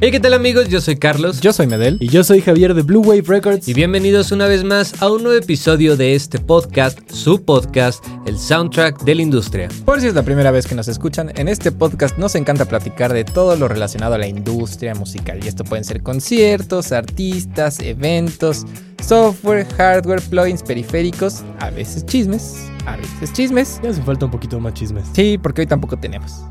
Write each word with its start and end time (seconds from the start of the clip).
Hey, 0.00 0.12
¿qué 0.12 0.20
tal 0.20 0.32
amigos? 0.32 0.68
Yo 0.68 0.80
soy 0.80 0.94
Carlos. 0.94 1.40
Yo 1.40 1.52
soy 1.52 1.66
Medel. 1.66 1.96
Y 1.98 2.06
yo 2.06 2.22
soy 2.22 2.40
Javier 2.40 2.72
de 2.72 2.82
Blue 2.82 3.00
Wave 3.00 3.24
Records. 3.26 3.66
Y 3.66 3.74
bienvenidos 3.74 4.30
una 4.30 4.46
vez 4.46 4.62
más 4.62 5.02
a 5.02 5.10
un 5.10 5.24
nuevo 5.24 5.36
episodio 5.36 5.96
de 5.96 6.14
este 6.14 6.38
podcast, 6.38 7.00
su 7.10 7.44
podcast, 7.44 8.06
el 8.24 8.38
soundtrack 8.38 9.02
de 9.02 9.16
la 9.16 9.22
industria. 9.22 9.68
Por 9.84 10.00
si 10.00 10.06
es 10.06 10.14
la 10.14 10.22
primera 10.22 10.52
vez 10.52 10.68
que 10.68 10.76
nos 10.76 10.86
escuchan, 10.86 11.32
en 11.34 11.48
este 11.48 11.72
podcast 11.72 12.16
nos 12.16 12.36
encanta 12.36 12.64
platicar 12.66 13.12
de 13.12 13.24
todo 13.24 13.56
lo 13.56 13.66
relacionado 13.66 14.14
a 14.14 14.18
la 14.18 14.28
industria 14.28 14.94
musical. 14.94 15.40
Y 15.42 15.48
esto 15.48 15.64
pueden 15.64 15.84
ser 15.84 16.00
conciertos, 16.00 16.92
artistas, 16.92 17.80
eventos, 17.80 18.66
software, 19.04 19.66
hardware, 19.78 20.22
plugins, 20.22 20.62
periféricos, 20.62 21.42
a 21.58 21.70
veces 21.70 22.06
chismes, 22.06 22.70
a 22.86 22.96
veces 22.96 23.32
chismes. 23.32 23.80
Ya 23.82 23.90
hace 23.90 24.02
falta 24.02 24.26
un 24.26 24.30
poquito 24.30 24.60
más 24.60 24.74
chismes. 24.74 25.06
Sí, 25.12 25.38
porque 25.42 25.62
hoy 25.62 25.66
tampoco 25.66 25.98
tenemos. 25.98 26.44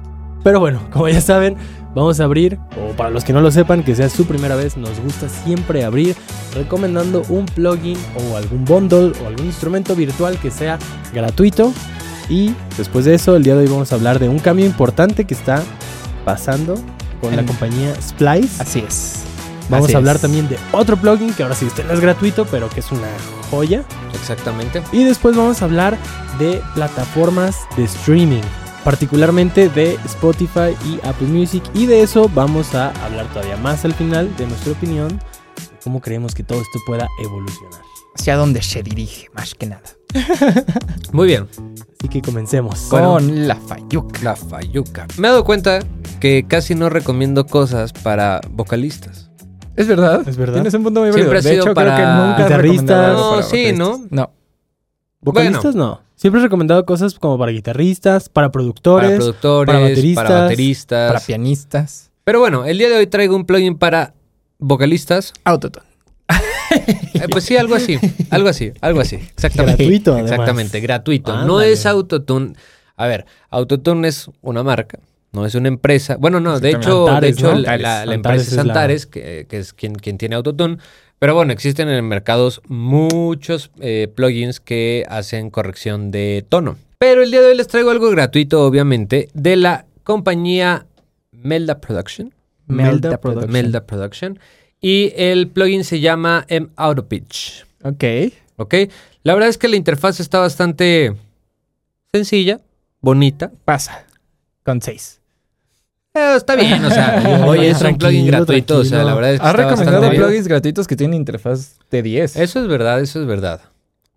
Pero 0.44 0.62
bueno, 0.62 0.80
como 0.92 1.10
ya 1.10 1.20
saben, 1.20 1.58
vamos 1.96 2.20
a 2.20 2.26
abrir, 2.26 2.60
o 2.78 2.96
para 2.96 3.10
los 3.10 3.24
que 3.24 3.34
no 3.34 3.42
lo 3.42 3.52
sepan, 3.52 3.84
que 3.84 3.96
sea 3.96 4.10
su 4.10 4.26
primera 4.26 4.56
vez, 4.56 4.78
nos 4.78 5.00
gusta 5.00 5.30
siempre 5.30 5.84
abrir 5.84 6.16
recomendando 6.54 7.24
un 7.30 7.46
plugin 7.46 7.98
o 8.16 8.38
algún 8.38 8.66
bundle 8.66 9.14
o 9.24 9.28
algún 9.28 9.46
instrumento 9.46 9.96
virtual 9.96 10.38
que 10.40 10.52
sea 10.52 10.78
gratuito. 11.14 11.74
Y 12.30 12.54
después 12.78 13.06
de 13.06 13.16
eso, 13.16 13.36
el 13.36 13.44
día 13.44 13.56
de 13.56 13.64
hoy 13.64 13.70
vamos 13.70 13.92
a 13.92 13.96
hablar 13.96 14.20
de 14.20 14.28
un 14.30 14.40
cambio 14.40 14.66
importante 14.66 15.26
que 15.26 15.34
está 15.34 15.64
pasando 16.26 16.76
con 17.22 17.36
la 17.36 17.46
compañía 17.46 17.94
Splice. 18.02 18.62
Así 18.62 18.80
es. 18.80 19.24
Vamos 19.70 19.88
Así 19.88 19.96
a 19.96 19.98
hablar 19.98 20.16
es. 20.16 20.22
también 20.22 20.48
de 20.48 20.58
otro 20.72 20.96
plugin 20.98 21.34
que 21.34 21.44
ahora 21.44 21.56
sí 21.56 21.66
este 21.66 21.84
no 21.84 21.94
es 21.94 22.00
gratuito, 22.00 22.46
pero 22.46 22.70
que 22.70 22.80
es 22.80 22.92
una 22.92 23.08
joya. 23.50 23.84
Exactamente. 24.14 24.82
Y 24.92 25.04
después 25.04 25.36
vamos 25.36 25.62
a 25.62 25.66
hablar 25.66 25.98
de 26.40 26.62
plataformas 26.74 27.58
de 27.76 27.84
streaming, 27.84 28.42
particularmente 28.88 29.68
de 29.68 29.96
Spotify 30.06 30.74
y 30.86 31.06
Apple 31.06 31.28
Music. 31.28 31.62
Y 31.74 31.88
de 31.88 32.04
eso 32.04 32.32
vamos 32.34 32.74
a 32.74 32.92
hablar 33.04 33.26
todavía 33.34 33.58
más 33.58 33.84
al 33.84 33.94
final 33.94 34.34
de 34.38 34.48
nuestra 34.48 34.72
opinión, 34.72 35.10
de 35.10 35.78
cómo 35.84 36.00
creemos 36.00 36.34
que 36.34 36.42
todo 36.44 36.62
esto 36.62 36.80
pueda 36.88 37.06
evolucionar. 37.22 37.82
Hacia 38.18 38.38
dónde 38.38 38.62
se 38.62 38.84
dirige, 38.84 39.28
más 39.34 39.56
que 39.56 39.66
nada. 39.66 39.84
Muy 41.12 41.28
bien. 41.28 41.50
Así 42.00 42.08
que 42.08 42.22
comencemos. 42.22 42.80
Con 42.90 43.46
la 43.46 43.58
Fayuca. 43.58 44.22
La 44.24 44.38
Fayuca. 44.38 45.06
Me 45.18 45.28
he 45.28 45.32
dado 45.32 45.44
cuenta 45.44 45.80
que 46.22 46.46
casi 46.48 46.74
no 46.74 46.90
recomiendo 46.90 47.46
cosas 47.46 47.92
para 47.92 48.40
vocalistas. 48.52 49.30
¿Es 49.76 49.90
verdad? 49.90 50.26
Es 50.26 50.38
verdad. 50.38 50.54
Tienes 50.54 50.74
un 50.76 50.84
punto 50.84 51.02
muy 51.02 51.12
Siempre 51.12 51.34
válido. 51.34 51.40
ha 51.40 51.52
De 51.52 51.56
sido 51.56 51.66
hecho, 51.66 51.74
para 51.74 51.94
creo 51.94 52.08
que 52.08 52.14
nunca 52.14 52.38
has 52.38 52.46
guitarristas. 52.46 53.18
No, 53.18 53.30
para 53.32 53.44
sí. 53.44 53.74
¿no? 53.74 54.08
No. 54.12 54.32
Vocalistas 55.20 55.76
no. 55.76 56.07
Siempre 56.18 56.42
he 56.42 56.44
recomendado 56.44 56.84
cosas 56.86 57.18
como 57.20 57.38
para 57.38 57.52
guitarristas, 57.52 58.28
para 58.28 58.48
Para 58.48 58.52
productores. 58.52 59.24
para 59.42 59.66
para 59.66 59.80
bateristas. 60.42 61.12
Para 61.14 61.20
pianistas. 61.26 62.12
Pero 62.24 62.40
bueno, 62.40 62.66
el 62.66 62.78
día 62.80 62.90
de 62.90 62.96
hoy 62.98 63.08
traigo 63.08 63.36
un 63.36 63.46
plugin 63.46 63.78
para 63.78 64.14
vocalistas. 64.60 65.32
Autotune. 65.46 65.86
Eh, 66.70 67.28
pues 67.32 67.46
sí, 67.46 67.56
algo 67.56 67.76
así, 67.76 67.98
algo 68.30 68.50
así, 68.50 68.74
algo 68.82 69.00
así. 69.00 69.16
Exactamente. 69.16 69.84
Gratuito, 69.84 70.12
además. 70.14 70.32
Exactamente, 70.32 70.80
gratuito. 70.82 71.46
No 71.46 71.62
es 71.62 71.86
Autotune. 71.86 72.54
A 72.98 73.08
ver, 73.08 73.26
Autotune 73.50 74.08
es 74.08 74.30
una 74.42 74.64
marca, 74.64 75.00
no 75.32 75.46
es 75.46 75.56
una 75.56 75.70
empresa. 75.70 76.18
Bueno, 76.18 76.40
no, 76.42 76.60
de 76.60 76.72
hecho, 76.72 77.06
de 77.06 77.10
Antares, 77.12 77.38
hecho 77.38 77.54
¿no? 77.54 77.60
la, 77.60 77.78
la- 77.78 78.06
la 78.06 78.14
Antares 78.16 78.16
empresa 78.16 78.42
es 78.42 78.48
es 78.50 78.56
la- 78.58 78.62
Antares, 78.64 79.06
que, 79.06 79.46
que 79.50 79.58
es 79.60 79.74
quien, 79.74 79.96
quien 79.96 80.18
tiene 80.18 80.36
Autotune. 80.36 80.78
Pero 81.20 81.34
bueno, 81.34 81.52
existen 81.52 81.90
en 81.90 81.96
el 81.96 82.04
mercado 82.04 82.50
muchos 82.68 83.72
eh, 83.80 84.08
plugins 84.14 84.60
que 84.60 85.04
hacen 85.10 85.50
corrección 85.50 86.12
de 86.12 86.46
tono. 86.48 86.78
Pero 87.00 87.24
el 87.24 87.32
día 87.32 87.42
de 87.42 87.48
hoy 87.48 87.58
les 87.58 87.68
traigo 87.68 87.90
algo 87.90 88.10
gratuito, 88.12 88.66
obviamente, 88.66 89.30
de 89.34 89.56
la 89.56 89.86
compañía 90.04 90.86
Melda 91.32 91.80
Production. 91.80 92.34
Melda, 92.68 93.18
Production. 93.18 93.52
Melda 93.52 93.86
Production. 93.86 94.40
Y 94.80 95.14
el 95.16 95.48
plugin 95.48 95.84
se 95.84 96.00
llama 96.00 96.46
M 96.50 96.68
Auto 96.76 97.08
Pitch. 97.08 97.66
Ok. 97.84 98.04
Ok. 98.58 98.76
La 99.24 99.34
verdad 99.34 99.50
es 99.50 99.58
que 99.58 99.68
la 99.68 99.76
interfaz 99.76 100.20
está 100.20 100.40
bastante 100.40 101.16
sencilla, 102.14 102.62
bonita. 103.02 103.52
Pasa. 103.66 104.06
Con 104.64 104.82
seis. 104.82 105.17
Eh, 106.18 106.36
está 106.36 106.56
bien, 106.56 106.84
o 106.84 106.90
sea, 106.90 107.44
oye, 107.46 107.70
es 107.70 107.82
un 107.82 107.98
plugin 107.98 108.28
gratuito, 108.28 108.80
o 108.80 108.84
sea, 108.84 109.04
la 109.04 109.14
verdad 109.14 109.34
es 109.34 109.40
que 109.40 109.46
Ha 109.46 109.54
recomendado 109.54 110.10
plugins 110.10 110.48
gratuitos 110.48 110.88
que 110.88 110.96
tienen 110.96 111.20
interfaz 111.20 111.78
T10. 111.92 112.40
Eso 112.40 112.62
es 112.62 112.68
verdad, 112.68 113.00
eso 113.02 113.22
es 113.22 113.28
verdad. 113.28 113.62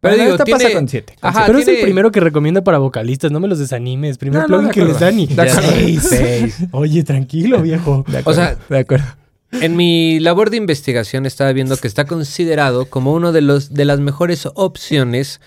Pero 0.01 0.17
digo, 0.17 0.31
esta 0.31 0.45
tiene... 0.45 0.65
pasa 0.65 0.75
con 0.75 0.89
7. 0.89 1.17
Pero 1.47 1.59
es 1.59 1.69
el 1.69 1.83
primero 1.83 2.11
que 2.11 2.21
recomienda 2.21 2.65
para 2.65 2.79
vocalistas, 2.79 3.31
no 3.31 3.39
me 3.39 3.49
los 3.49 3.59
desanimes. 3.59 4.17
Primer 4.17 4.47
plugin 4.47 4.71
que 4.71 4.85
les 4.85 4.99
dan 4.99 5.19
y... 5.19 5.29
Seis. 6.01 6.57
Oye, 6.71 7.05
tranquilo, 7.05 7.61
viejo. 7.61 8.05
De 8.09 8.19
acuerdo, 8.19 8.41
o 8.41 8.45
sea, 8.45 8.57
de 8.69 8.79
acuerdo. 8.79 9.05
En 9.53 9.77
mi 9.77 10.21
labor 10.21 10.51
de 10.51 10.57
investigación 10.57 11.27
estaba 11.27 11.53
viendo 11.53 11.77
que 11.77 11.89
está 11.89 12.07
considerado 12.07 12.87
como 12.87 13.13
uno 13.13 13.33
de 13.33 13.41
los 13.41 13.75
de 13.75 13.85
las 13.85 13.99
mejores 14.01 14.49
opciones 14.55 15.41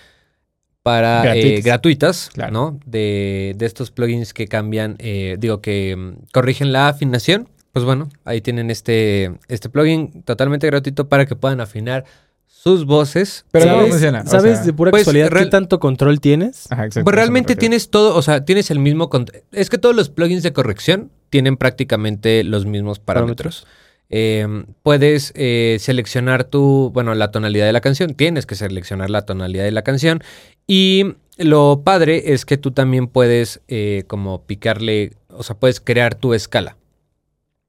para 0.83 1.35
eh, 1.35 1.61
Gratuitas. 1.61 2.29
Claro. 2.33 2.51
¿no? 2.51 2.79
De, 2.85 3.53
de 3.57 3.65
estos 3.65 3.89
plugins 3.91 4.33
que 4.33 4.47
cambian, 4.47 4.95
eh, 4.99 5.37
digo 5.39 5.61
que 5.61 5.95
mm, 5.95 6.25
corrigen 6.31 6.71
la 6.71 6.89
afinación. 6.89 7.49
Pues 7.71 7.85
bueno, 7.85 8.09
ahí 8.23 8.41
tienen 8.41 8.69
este, 8.69 9.31
este 9.47 9.67
plugin 9.69 10.21
totalmente 10.23 10.67
gratuito 10.67 11.09
para 11.09 11.25
que 11.25 11.35
puedan 11.35 11.59
afinar 11.59 12.05
sus 12.45 12.85
voces. 12.85 13.45
Pero 13.51 13.65
Eh, 13.65 13.67
¿cómo 13.69 13.77
¿Sabes, 13.79 13.91
funciona? 13.93 14.21
O 14.21 14.27
¿sabes 14.29 14.57
sea, 14.57 14.65
de 14.65 14.73
pura 14.73 14.91
pues, 14.91 15.01
casualidad 15.01 15.29
real- 15.31 15.45
qué 15.45 15.49
tanto 15.49 15.79
control 15.79 16.19
tienes? 16.21 16.71
Ajá, 16.71 16.85
exacto. 16.85 17.05
Pues 17.05 17.15
realmente 17.15 17.55
tienes 17.55 17.89
todo, 17.89 18.15
o 18.15 18.21
sea, 18.21 18.45
tienes 18.45 18.69
el 18.69 18.77
mismo... 18.79 19.09
Es 19.51 19.69
que 19.71 19.77
todos 19.79 19.95
los 19.95 20.09
plugins 20.09 20.43
de 20.43 20.53
corrección 20.53 21.09
tienen 21.31 21.57
prácticamente 21.57 22.43
los 22.43 22.65
mismos 22.67 22.99
parámetros. 22.99 23.65
Eh, 24.15 24.47
puedes 24.83 25.33
eh, 25.35 25.77
seleccionar 25.79 26.43
tu, 26.43 26.91
bueno, 26.93 27.15
la 27.15 27.31
tonalidad 27.31 27.65
de 27.65 27.73
la 27.73 27.81
canción, 27.81 28.13
tienes 28.13 28.45
que 28.45 28.53
seleccionar 28.53 29.09
la 29.09 29.23
tonalidad 29.23 29.63
de 29.63 29.71
la 29.71 29.81
canción 29.81 30.21
y 30.67 31.15
lo 31.37 31.81
padre 31.83 32.33
es 32.33 32.45
que 32.45 32.57
tú 32.57 32.69
también 32.69 33.07
puedes 33.07 33.61
eh, 33.67 34.03
como 34.05 34.43
picarle, 34.45 35.13
o 35.29 35.41
sea, 35.41 35.55
puedes 35.55 35.79
crear 35.79 36.13
tu 36.13 36.35
escala. 36.35 36.77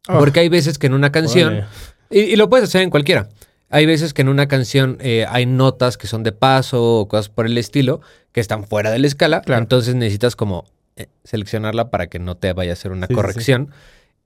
Oh. 0.07 0.19
Porque 0.19 0.41
hay 0.41 0.51
veces 0.51 0.79
que 0.79 0.87
en 0.87 0.93
una 0.93 1.11
canción, 1.11 1.65
y, 2.11 2.21
y 2.21 2.37
lo 2.37 2.51
puedes 2.51 2.69
hacer 2.69 2.83
en 2.83 2.91
cualquiera. 2.91 3.31
Hay 3.71 3.87
veces 3.87 4.13
que 4.13 4.21
en 4.21 4.29
una 4.29 4.47
canción 4.47 4.99
eh, 5.01 5.25
hay 5.31 5.47
notas 5.47 5.97
que 5.97 6.07
son 6.09 6.25
de 6.25 6.33
paso 6.33 7.01
o 7.01 7.09
cosas 7.09 7.31
por 7.31 7.47
el 7.47 7.57
estilo 7.57 8.03
que 8.33 8.41
están 8.41 8.65
fuera 8.65 8.91
de 8.91 8.99
la 8.99 9.07
escala. 9.07 9.41
Claro. 9.41 9.63
Entonces 9.63 9.95
necesitas 9.95 10.37
como 10.37 10.67
eh, 10.97 11.07
seleccionarla 11.25 11.91
para 11.91 12.09
que 12.09 12.19
no 12.19 12.37
te 12.37 12.53
vaya 12.53 12.73
a 12.73 12.75
hacer 12.75 12.93
una 12.93 13.07
Sí, 13.07 13.15
sí. 13.41 13.57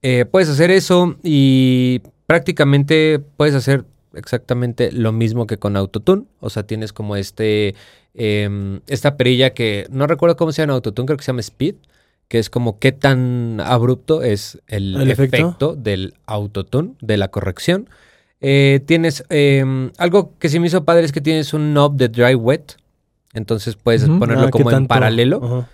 Eh, 0.02 0.24
puedes 0.24 0.48
hacer 0.48 0.70
eso 0.70 1.16
y 1.22 2.00
prácticamente 2.26 3.18
puedes 3.36 3.54
hacer 3.54 3.84
exactamente 4.14 4.92
lo 4.92 5.12
mismo 5.12 5.46
que 5.46 5.58
con 5.58 5.76
Autotune. 5.76 6.24
O 6.40 6.50
sea, 6.50 6.62
tienes 6.64 6.92
como 6.92 7.16
este 7.16 7.74
em, 8.14 8.80
esta 8.86 9.16
perilla 9.16 9.50
que 9.50 9.86
no 9.90 10.06
recuerdo 10.06 10.36
cómo 10.36 10.52
se 10.52 10.62
llama 10.62 10.74
Autotune, 10.74 11.06
creo 11.06 11.16
que 11.16 11.24
se 11.24 11.28
llama 11.32 11.40
Speed, 11.40 11.76
que 12.28 12.38
es 12.38 12.50
como 12.50 12.78
qué 12.78 12.92
tan 12.92 13.60
abrupto 13.60 14.22
es 14.22 14.58
el, 14.66 14.96
¿El 14.96 15.10
efecto? 15.10 15.36
efecto? 15.36 15.76
del 15.76 16.14
Autotune, 16.26 16.94
de 17.00 17.16
la 17.16 17.28
corrección. 17.28 17.88
Eh, 18.40 18.80
tienes 18.86 19.24
em, 19.30 19.90
algo 19.98 20.32
que 20.38 20.48
sí 20.48 20.60
me 20.60 20.68
hizo 20.68 20.84
padre 20.84 21.04
es 21.04 21.12
que 21.12 21.20
tienes 21.20 21.52
un 21.54 21.72
knob 21.72 21.96
de 21.96 22.08
dry 22.08 22.34
wet. 22.34 22.76
Entonces 23.34 23.76
puedes 23.76 24.02
ponerlo 24.08 24.44
Ah, 24.44 24.46
¿qué 24.46 24.50
como 24.50 24.70
en 24.70 24.86
paralelo. 24.86 25.66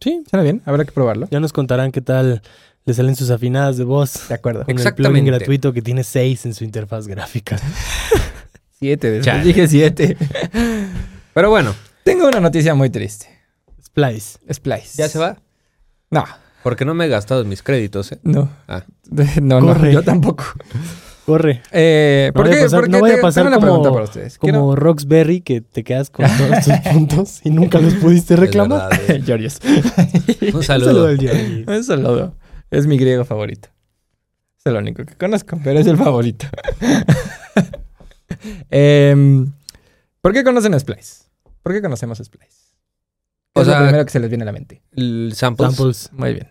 Sí, 0.00 0.22
suena 0.28 0.42
bien. 0.42 0.62
Habrá 0.64 0.84
que 0.84 0.92
probarlo. 0.92 1.28
Ya 1.30 1.40
nos 1.40 1.52
contarán 1.52 1.92
qué 1.92 2.00
tal 2.00 2.42
le 2.84 2.94
salen 2.94 3.14
sus 3.16 3.30
afinadas 3.30 3.76
de 3.76 3.84
voz. 3.84 4.28
De 4.28 4.34
acuerdo. 4.34 4.64
Con 4.64 4.70
el 4.70 4.74
plugin 4.76 4.86
Exactamente. 4.88 5.30
gratuito 5.30 5.72
que 5.72 5.82
tiene 5.82 6.04
6 6.04 6.46
en 6.46 6.54
su 6.54 6.64
interfaz 6.64 7.06
gráfica. 7.06 7.58
Siete. 8.78 9.10
Después 9.10 9.26
Chale. 9.26 9.44
dije 9.44 9.68
siete. 9.68 10.16
Pero 11.34 11.50
bueno, 11.50 11.74
Tengo 12.04 12.26
una 12.26 12.40
noticia 12.40 12.74
muy 12.74 12.90
triste. 12.90 13.26
Splice. 13.84 14.38
Splice. 14.52 14.98
¿ya 14.98 15.08
se 15.08 15.18
va? 15.20 15.36
No, 16.10 16.24
Porque 16.64 16.84
no 16.84 16.92
me 16.94 17.04
he 17.04 17.08
gastado 17.08 17.44
mis 17.44 17.62
créditos, 17.62 18.10
¿eh? 18.12 18.18
no. 18.24 18.50
Ah. 18.68 18.82
No, 19.40 19.60
no, 19.60 19.68
Corre. 19.68 19.92
yo 19.92 20.02
tampoco. 20.02 20.44
Corre. 21.26 21.62
Eh, 21.70 22.32
No 22.34 22.38
¿Por 22.40 22.48
vaya 22.48 22.56
a 22.56 22.58
qué? 22.58 22.64
pasar- 22.64 22.88
no 22.88 22.98
a 22.98 23.20
pasar 23.20 23.44
tengo 23.44 23.48
una 23.48 23.56
como- 23.56 23.66
pregunta 23.66 23.92
para 23.92 24.04
ustedes. 24.04 24.38
Como 24.38 24.52
Quiero- 24.52 24.76
Roxberry 24.76 25.40
que 25.42 25.60
te 25.60 25.84
quedas 25.84 26.10
con 26.10 26.26
todos 26.36 26.64
tus 26.64 26.92
puntos 26.92 27.40
y 27.44 27.50
nunca 27.50 27.78
los 27.78 27.94
pudiste 27.94 28.34
reclamar. 28.34 28.90
Verdad, 28.90 29.10
eh. 29.16 29.22
Georgios. 29.24 29.58
Un 30.50 30.56
Un 30.56 30.62
saludo. 30.64 31.06
al. 31.06 31.64
Un 31.68 31.84
saludo. 31.84 32.34
Es 32.72 32.86
mi 32.88 32.98
griego 32.98 33.24
favorito. 33.24 33.68
Es 34.58 34.66
el 34.66 34.76
único 34.76 35.04
que 35.04 35.14
conozco, 35.14 35.58
pero 35.62 35.78
es 35.78 35.86
el 35.86 35.96
favorito. 35.96 36.46
Em, 38.70 39.52
¿Por 40.20 40.32
qué 40.32 40.42
conocen 40.44 40.74
a 40.74 40.78
Splice? 40.80 41.24
¿Por 41.62 41.72
qué 41.72 41.82
conocemos 41.82 42.18
a 42.20 42.24
Splice? 42.24 42.74
O 43.54 43.60
es 43.60 43.66
sea- 43.66 43.78
lo 43.80 43.84
primero 43.86 44.04
que 44.04 44.10
se 44.10 44.20
les 44.20 44.28
viene 44.30 44.42
a 44.42 44.46
la 44.46 44.52
mente. 44.52 44.82
El 44.92 45.32
samples 45.34 45.74
Samples. 45.76 46.10
Muy 46.12 46.32
bien. 46.34 46.48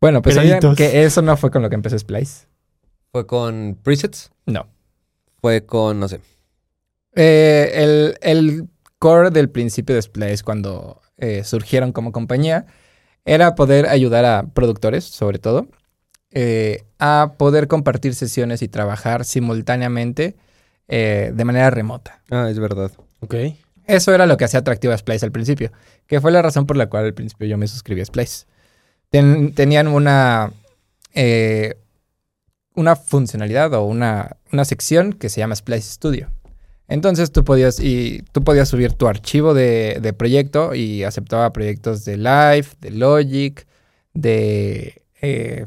Bueno, 0.00 0.22
pues 0.22 0.34
sabían 0.34 0.60
que 0.76 1.04
eso 1.04 1.22
no 1.22 1.36
fue 1.36 1.50
con 1.50 1.62
lo 1.62 1.68
que 1.70 1.74
empezó 1.76 1.98
Splice. 1.98 2.46
fue 3.12 3.26
con 3.26 3.78
presets, 3.82 4.30
No. 4.46 4.66
fue 5.40 5.64
con, 5.64 5.98
no 5.98 6.08
sé. 6.08 6.20
Eh, 7.14 7.70
el, 7.74 8.18
el 8.20 8.68
core 8.98 9.30
del 9.30 9.48
principio 9.50 9.94
de 9.94 10.02
Splice 10.02 10.42
cuando 10.44 11.00
eh, 11.16 11.42
surgieron 11.44 11.92
como 11.92 12.12
compañía 12.12 12.66
era 13.34 13.54
poder 13.54 13.86
ayudar 13.88 14.24
a 14.24 14.42
productores, 14.54 15.04
sobre 15.04 15.38
todo, 15.38 15.66
eh, 16.32 16.84
a 16.98 17.32
poder 17.38 17.68
compartir 17.68 18.14
sesiones 18.14 18.62
y 18.62 18.68
trabajar 18.68 19.24
simultáneamente 19.24 20.36
eh, 20.88 21.32
de 21.34 21.44
manera 21.44 21.70
remota. 21.70 22.20
Ah, 22.30 22.48
es 22.50 22.58
verdad. 22.58 22.90
Ok. 23.20 23.34
Eso 23.86 24.12
era 24.14 24.26
lo 24.26 24.36
que 24.36 24.44
hacía 24.44 24.60
atractivo 24.60 24.92
a 24.92 24.98
Splice 24.98 25.24
al 25.24 25.32
principio, 25.32 25.72
que 26.06 26.20
fue 26.20 26.30
la 26.30 26.42
razón 26.42 26.66
por 26.66 26.76
la 26.76 26.88
cual 26.88 27.04
al 27.06 27.14
principio 27.14 27.46
yo 27.46 27.56
me 27.56 27.66
suscribí 27.66 28.00
a 28.02 28.04
Splice. 28.04 28.46
Ten- 29.10 29.54
tenían 29.54 29.88
una, 29.88 30.52
eh, 31.14 31.74
una 32.74 32.96
funcionalidad 32.96 33.72
o 33.74 33.84
una, 33.84 34.36
una 34.52 34.64
sección 34.64 35.14
que 35.14 35.28
se 35.30 35.40
llama 35.40 35.56
Splice 35.56 35.90
Studio. 35.94 36.28
Entonces 36.88 37.30
tú 37.30 37.44
podías, 37.44 37.80
y, 37.80 38.22
tú 38.32 38.42
podías 38.42 38.68
subir 38.68 38.94
tu 38.94 39.06
archivo 39.06 39.52
de, 39.52 39.98
de 40.00 40.12
proyecto 40.14 40.74
y 40.74 41.04
aceptaba 41.04 41.52
proyectos 41.52 42.04
de 42.04 42.16
Live, 42.16 42.68
de 42.80 42.90
Logic, 42.90 43.66
de 44.14 45.02
eh, 45.20 45.66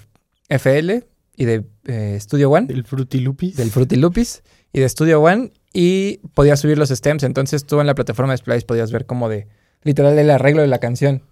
FL 0.49 1.05
y 1.35 1.45
de 1.45 1.63
eh, 1.85 2.17
Studio 2.19 2.49
One 2.51 2.67
El 2.69 2.83
Fruity 2.83 3.19
Loopies. 3.19 3.57
del 3.57 3.71
Fruity 3.71 3.95
Loops 3.95 4.43
y 4.73 4.79
de 4.79 4.89
Studio 4.89 5.21
One 5.21 5.51
y 5.73 6.17
podías 6.33 6.59
subir 6.59 6.77
los 6.77 6.89
stems. 6.89 7.23
Entonces 7.23 7.65
tú 7.65 7.79
en 7.79 7.87
la 7.87 7.95
plataforma 7.95 8.33
de 8.33 8.37
Splice 8.37 8.65
podías 8.65 8.91
ver 8.91 9.05
como 9.05 9.29
de 9.29 9.47
literal 9.83 10.17
el 10.17 10.29
arreglo 10.29 10.61
de 10.61 10.67
la 10.67 10.79
canción. 10.79 11.23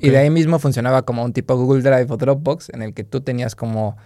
Y 0.00 0.10
de 0.10 0.18
ahí 0.18 0.30
mismo 0.30 0.58
funcionaba 0.60 1.02
como 1.02 1.24
un 1.24 1.32
tipo 1.32 1.56
Google 1.56 1.82
Drive 1.82 2.06
o 2.10 2.16
Dropbox 2.16 2.68
en 2.70 2.82
el 2.82 2.94
que 2.94 3.02
tú 3.02 3.20
tenías 3.20 3.56
como 3.56 3.96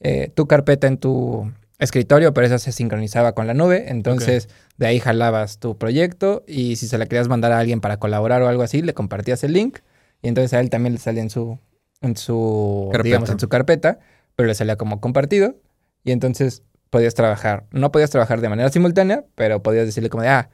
eh, 0.00 0.30
tu 0.34 0.46
carpeta 0.46 0.86
en 0.86 0.96
tu 0.96 1.52
escritorio, 1.82 2.32
pero 2.32 2.46
esa 2.46 2.58
se 2.58 2.72
sincronizaba 2.72 3.32
con 3.34 3.46
la 3.46 3.54
nube. 3.54 3.86
Entonces 3.88 4.48
de 4.76 4.86
ahí 4.86 5.00
jalabas 5.00 5.58
tu 5.58 5.76
proyecto 5.76 6.44
y 6.46 6.76
si 6.76 6.86
se 6.86 6.98
la 6.98 7.06
querías 7.06 7.28
mandar 7.28 7.52
a 7.52 7.58
alguien 7.58 7.80
para 7.80 7.98
colaborar 7.98 8.42
o 8.42 8.48
algo 8.48 8.62
así, 8.62 8.82
le 8.82 8.94
compartías 8.94 9.44
el 9.44 9.52
link 9.52 9.78
y 10.22 10.28
entonces 10.28 10.52
a 10.54 10.60
él 10.60 10.70
también 10.70 10.94
le 10.94 10.98
salía 11.00 11.22
en 11.22 11.30
su, 11.30 11.58
en 12.00 12.16
su, 12.16 12.88
Carpeta. 12.92 13.02
digamos, 13.04 13.30
en 13.30 13.40
su 13.40 13.48
carpeta, 13.48 13.98
pero 14.36 14.46
le 14.46 14.54
salía 14.54 14.76
como 14.76 15.00
compartido 15.00 15.56
y 16.04 16.12
entonces 16.12 16.62
podías 16.90 17.14
trabajar. 17.14 17.64
No 17.70 17.90
podías 17.92 18.10
trabajar 18.10 18.40
de 18.40 18.48
manera 18.48 18.68
simultánea, 18.70 19.24
pero 19.34 19.62
podías 19.62 19.86
decirle 19.86 20.10
como 20.10 20.22
de, 20.22 20.28
ah, 20.28 20.50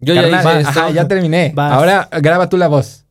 Yo 0.00 0.14
carnal, 0.14 0.30
ya 0.30 0.38
hice 0.40 0.60
esto. 0.68 0.80
ajá, 0.80 0.90
ya 0.90 1.08
terminé. 1.08 1.52
Vas. 1.54 1.72
Ahora 1.72 2.08
graba 2.20 2.48
tú 2.48 2.56
la 2.56 2.68
voz. 2.68 3.04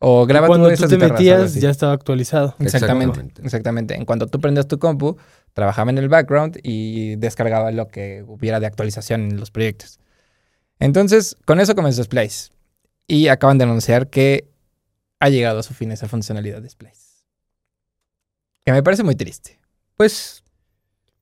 O 0.00 0.26
graba 0.26 0.46
Cuando 0.46 0.68
tú 0.70 0.76
tú 0.76 0.88
te 0.88 0.96
metías, 0.96 1.54
ya 1.54 1.70
estaba 1.70 1.92
actualizado. 1.92 2.54
Exactamente, 2.60 3.18
Exactamente. 3.18 3.42
exactamente. 3.42 3.94
En 3.96 4.04
cuanto 4.04 4.28
tú 4.28 4.40
prendías 4.40 4.68
tu 4.68 4.78
compu, 4.78 5.16
trabajaba 5.52 5.90
en 5.90 5.98
el 5.98 6.08
background 6.08 6.58
y 6.62 7.16
descargaba 7.16 7.70
lo 7.72 7.88
que 7.88 8.24
hubiera 8.26 8.60
de 8.60 8.66
actualización 8.66 9.22
en 9.30 9.40
los 9.40 9.50
proyectos. 9.50 9.98
Entonces, 10.78 11.36
con 11.44 11.60
eso 11.60 11.74
comenzó 11.74 12.02
Splice. 12.04 12.50
Y 13.06 13.28
acaban 13.28 13.58
de 13.58 13.64
anunciar 13.64 14.08
que 14.10 14.48
ha 15.20 15.28
llegado 15.30 15.58
a 15.58 15.62
su 15.62 15.74
fin 15.74 15.90
esa 15.92 16.06
funcionalidad 16.08 16.62
de 16.62 16.68
Splice. 16.68 17.24
Que 18.64 18.72
me 18.72 18.82
parece 18.82 19.02
muy 19.02 19.14
triste. 19.14 19.58
Pues, 19.96 20.44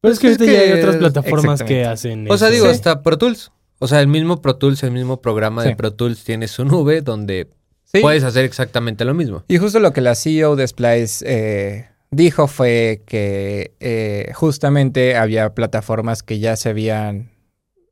Pero 0.00 0.12
es 0.12 0.19
que 0.20 0.29
Pues 0.29 0.38
ahorita 0.40 0.52
es 0.52 0.58
ya 0.58 0.64
hay 0.64 0.72
que- 0.81 0.84
otras 0.84 0.96
plataformas 0.96 1.62
que 1.62 1.84
hacen 1.84 2.31
o 2.31 2.37
sea, 2.37 2.49
eso. 2.49 2.55
digo, 2.55 2.67
Sí. 2.67 2.72
hasta 2.72 3.02
Pro 3.02 3.17
Tools. 3.19 3.50
O 3.79 3.88
sea, 3.88 4.00
el 4.00 4.08
mismo 4.08 4.40
Pro 4.43 4.56
Tools, 4.56 4.82
el 4.82 4.90
mismo 4.90 5.20
programa 5.20 5.62
Sí. 5.62 5.70
de 5.70 5.76
Pro 5.76 5.93
Tools 5.93 6.22
tiene 6.25 6.49
su 6.49 6.64
nube 6.64 7.00
donde 7.02 7.49
Sí. 7.84 8.00
puedes 8.00 8.22
hacer 8.25 8.44
exactamente 8.44 9.05
lo 9.05 9.14
mismo. 9.14 9.44
Y 9.49 9.58
justo 9.58 9.79
lo 9.81 9.93
que 9.93 10.00
la 10.00 10.14
CEO 10.14 10.56
de 10.56 10.67
Splice 10.69 11.25
eh, 11.26 11.88
dijo 12.17 12.47
fue 12.49 13.03
que 13.07 13.75
eh, 13.81 14.33
justamente 14.35 15.17
había 15.17 15.55
plataformas 15.55 16.23
que 16.23 16.39
ya 16.39 16.57
se 16.57 16.71
habían, 16.71 17.31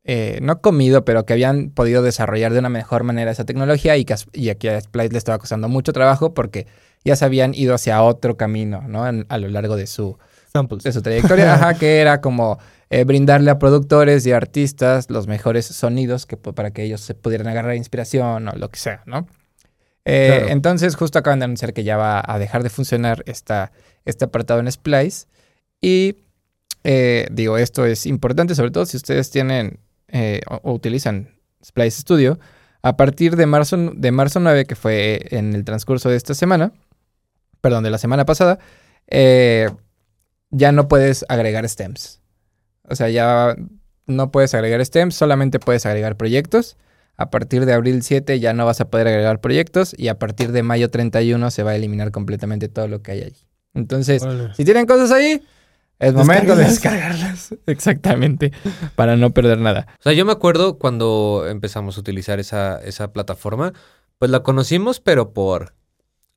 eh, 0.03 0.39
no 0.41 0.61
comido, 0.61 1.05
pero 1.05 1.25
que 1.25 1.33
habían 1.33 1.69
podido 1.69 2.01
desarrollar 2.01 2.51
de 2.53 2.59
una 2.59 2.69
mejor 2.69 3.03
manera 3.03 3.31
esa 3.31 3.45
tecnología 3.45 3.97
y 3.97 4.05
que 4.05 4.15
y 4.33 4.49
aquí 4.49 4.67
a 4.67 4.79
Splice 4.81 5.11
le 5.11 5.17
estaba 5.17 5.37
costando 5.37 5.69
mucho 5.69 5.93
trabajo 5.93 6.33
porque 6.33 6.67
ya 7.03 7.15
se 7.15 7.25
habían 7.25 7.53
ido 7.53 7.73
hacia 7.75 8.01
otro 8.01 8.35
camino, 8.35 8.81
¿no? 8.87 9.07
En- 9.07 9.25
a 9.29 9.37
lo 9.37 9.47
largo 9.49 9.75
de 9.75 9.87
su, 9.87 10.17
Samples. 10.51 10.83
de 10.83 10.91
su 10.91 11.01
trayectoria, 11.01 11.53
ajá, 11.53 11.73
que 11.75 11.99
era 11.99 12.19
como 12.21 12.57
eh, 12.89 13.03
brindarle 13.03 13.49
a 13.51 13.59
productores 13.59 14.25
y 14.25 14.31
artistas 14.31 15.09
los 15.09 15.27
mejores 15.27 15.65
sonidos 15.65 16.25
que, 16.25 16.37
para 16.37 16.71
que 16.71 16.83
ellos 16.83 17.01
se 17.01 17.13
pudieran 17.15 17.47
agarrar 17.47 17.75
inspiración 17.75 18.47
o 18.47 18.51
lo 18.55 18.69
que 18.69 18.79
sea, 18.79 19.01
¿no? 19.05 19.27
Eh, 20.05 20.27
Claro. 20.27 20.51
Entonces, 20.51 20.95
justo 20.95 21.19
acaban 21.19 21.39
de 21.39 21.45
anunciar 21.45 21.73
que 21.73 21.83
ya 21.83 21.97
va 21.97 22.23
a 22.25 22.39
dejar 22.39 22.63
de 22.63 22.69
funcionar 22.69 23.23
esta, 23.25 23.71
este 24.05 24.25
apartado 24.25 24.59
en 24.59 24.71
Splice. 24.71 25.27
Y 25.81 26.17
eh, 26.83 27.27
digo, 27.31 27.57
esto 27.57 27.85
es 27.85 28.05
importante, 28.05 28.55
sobre 28.55 28.71
todo 28.71 28.85
si 28.85 28.97
ustedes 28.97 29.31
tienen 29.31 29.79
eh, 30.07 30.41
o, 30.49 30.61
o 30.63 30.73
utilizan 30.73 31.29
Splice 31.63 32.01
Studio. 32.01 32.39
A 32.81 32.97
partir 32.97 33.35
de 33.35 33.47
marzo, 33.47 33.77
de 33.77 34.11
marzo 34.11 34.39
9, 34.39 34.65
que 34.65 34.75
fue 34.75 35.25
en 35.31 35.55
el 35.55 35.65
transcurso 35.65 36.09
de 36.09 36.17
esta 36.17 36.35
semana, 36.35 36.71
perdón, 37.59 37.83
de 37.83 37.89
la 37.89 37.97
semana 37.97 38.25
pasada, 38.25 38.59
ya 40.51 40.71
no 40.71 40.87
puedes 40.87 41.25
agregar 41.27 41.67
stems. 41.67 42.21
O 42.87 42.95
sea, 42.95 43.09
ya 43.09 43.55
no 44.05 44.31
puedes 44.31 44.53
agregar 44.53 44.85
stems, 44.85 45.15
solamente 45.15 45.59
puedes 45.59 45.85
agregar 45.85 46.15
proyectos. 46.15 46.77
A 47.17 47.29
partir 47.29 47.65
de 47.65 47.73
abril 47.73 48.03
7 48.03 48.39
ya 48.39 48.53
no 48.53 48.65
vas 48.65 48.81
a 48.81 48.89
poder 48.89 49.07
agregar 49.07 49.39
proyectos 49.39 49.95
y 49.97 50.09
a 50.09 50.19
partir 50.19 50.51
de 50.51 50.63
mayo 50.63 50.89
31 50.89 51.49
se 51.51 51.63
va 51.63 51.71
a 51.71 51.75
eliminar 51.75 52.11
completamente 52.11 52.67
todo 52.67 52.87
lo 52.87 53.01
que 53.01 53.11
hay 53.11 53.21
allí. 53.23 53.47
Entonces, 53.73 54.23
si 54.55 54.65
tienen 54.65 54.85
cosas 54.85 55.11
ahí, 55.11 55.41
es 55.99 56.13
momento 56.13 56.55
de 56.55 56.65
descargarlas. 56.65 57.55
Exactamente, 57.67 58.51
para 58.95 59.15
no 59.15 59.31
perder 59.31 59.59
nada. 59.59 59.87
O 59.99 60.03
sea, 60.03 60.13
yo 60.13 60.25
me 60.25 60.31
acuerdo 60.31 60.77
cuando 60.77 61.45
empezamos 61.47 61.97
a 61.97 61.99
utilizar 61.99 62.39
esa, 62.39 62.79
esa 62.79 63.13
plataforma, 63.13 63.73
pues 64.17 64.31
la 64.31 64.43
conocimos, 64.43 64.99
pero 64.99 65.33
por 65.33 65.73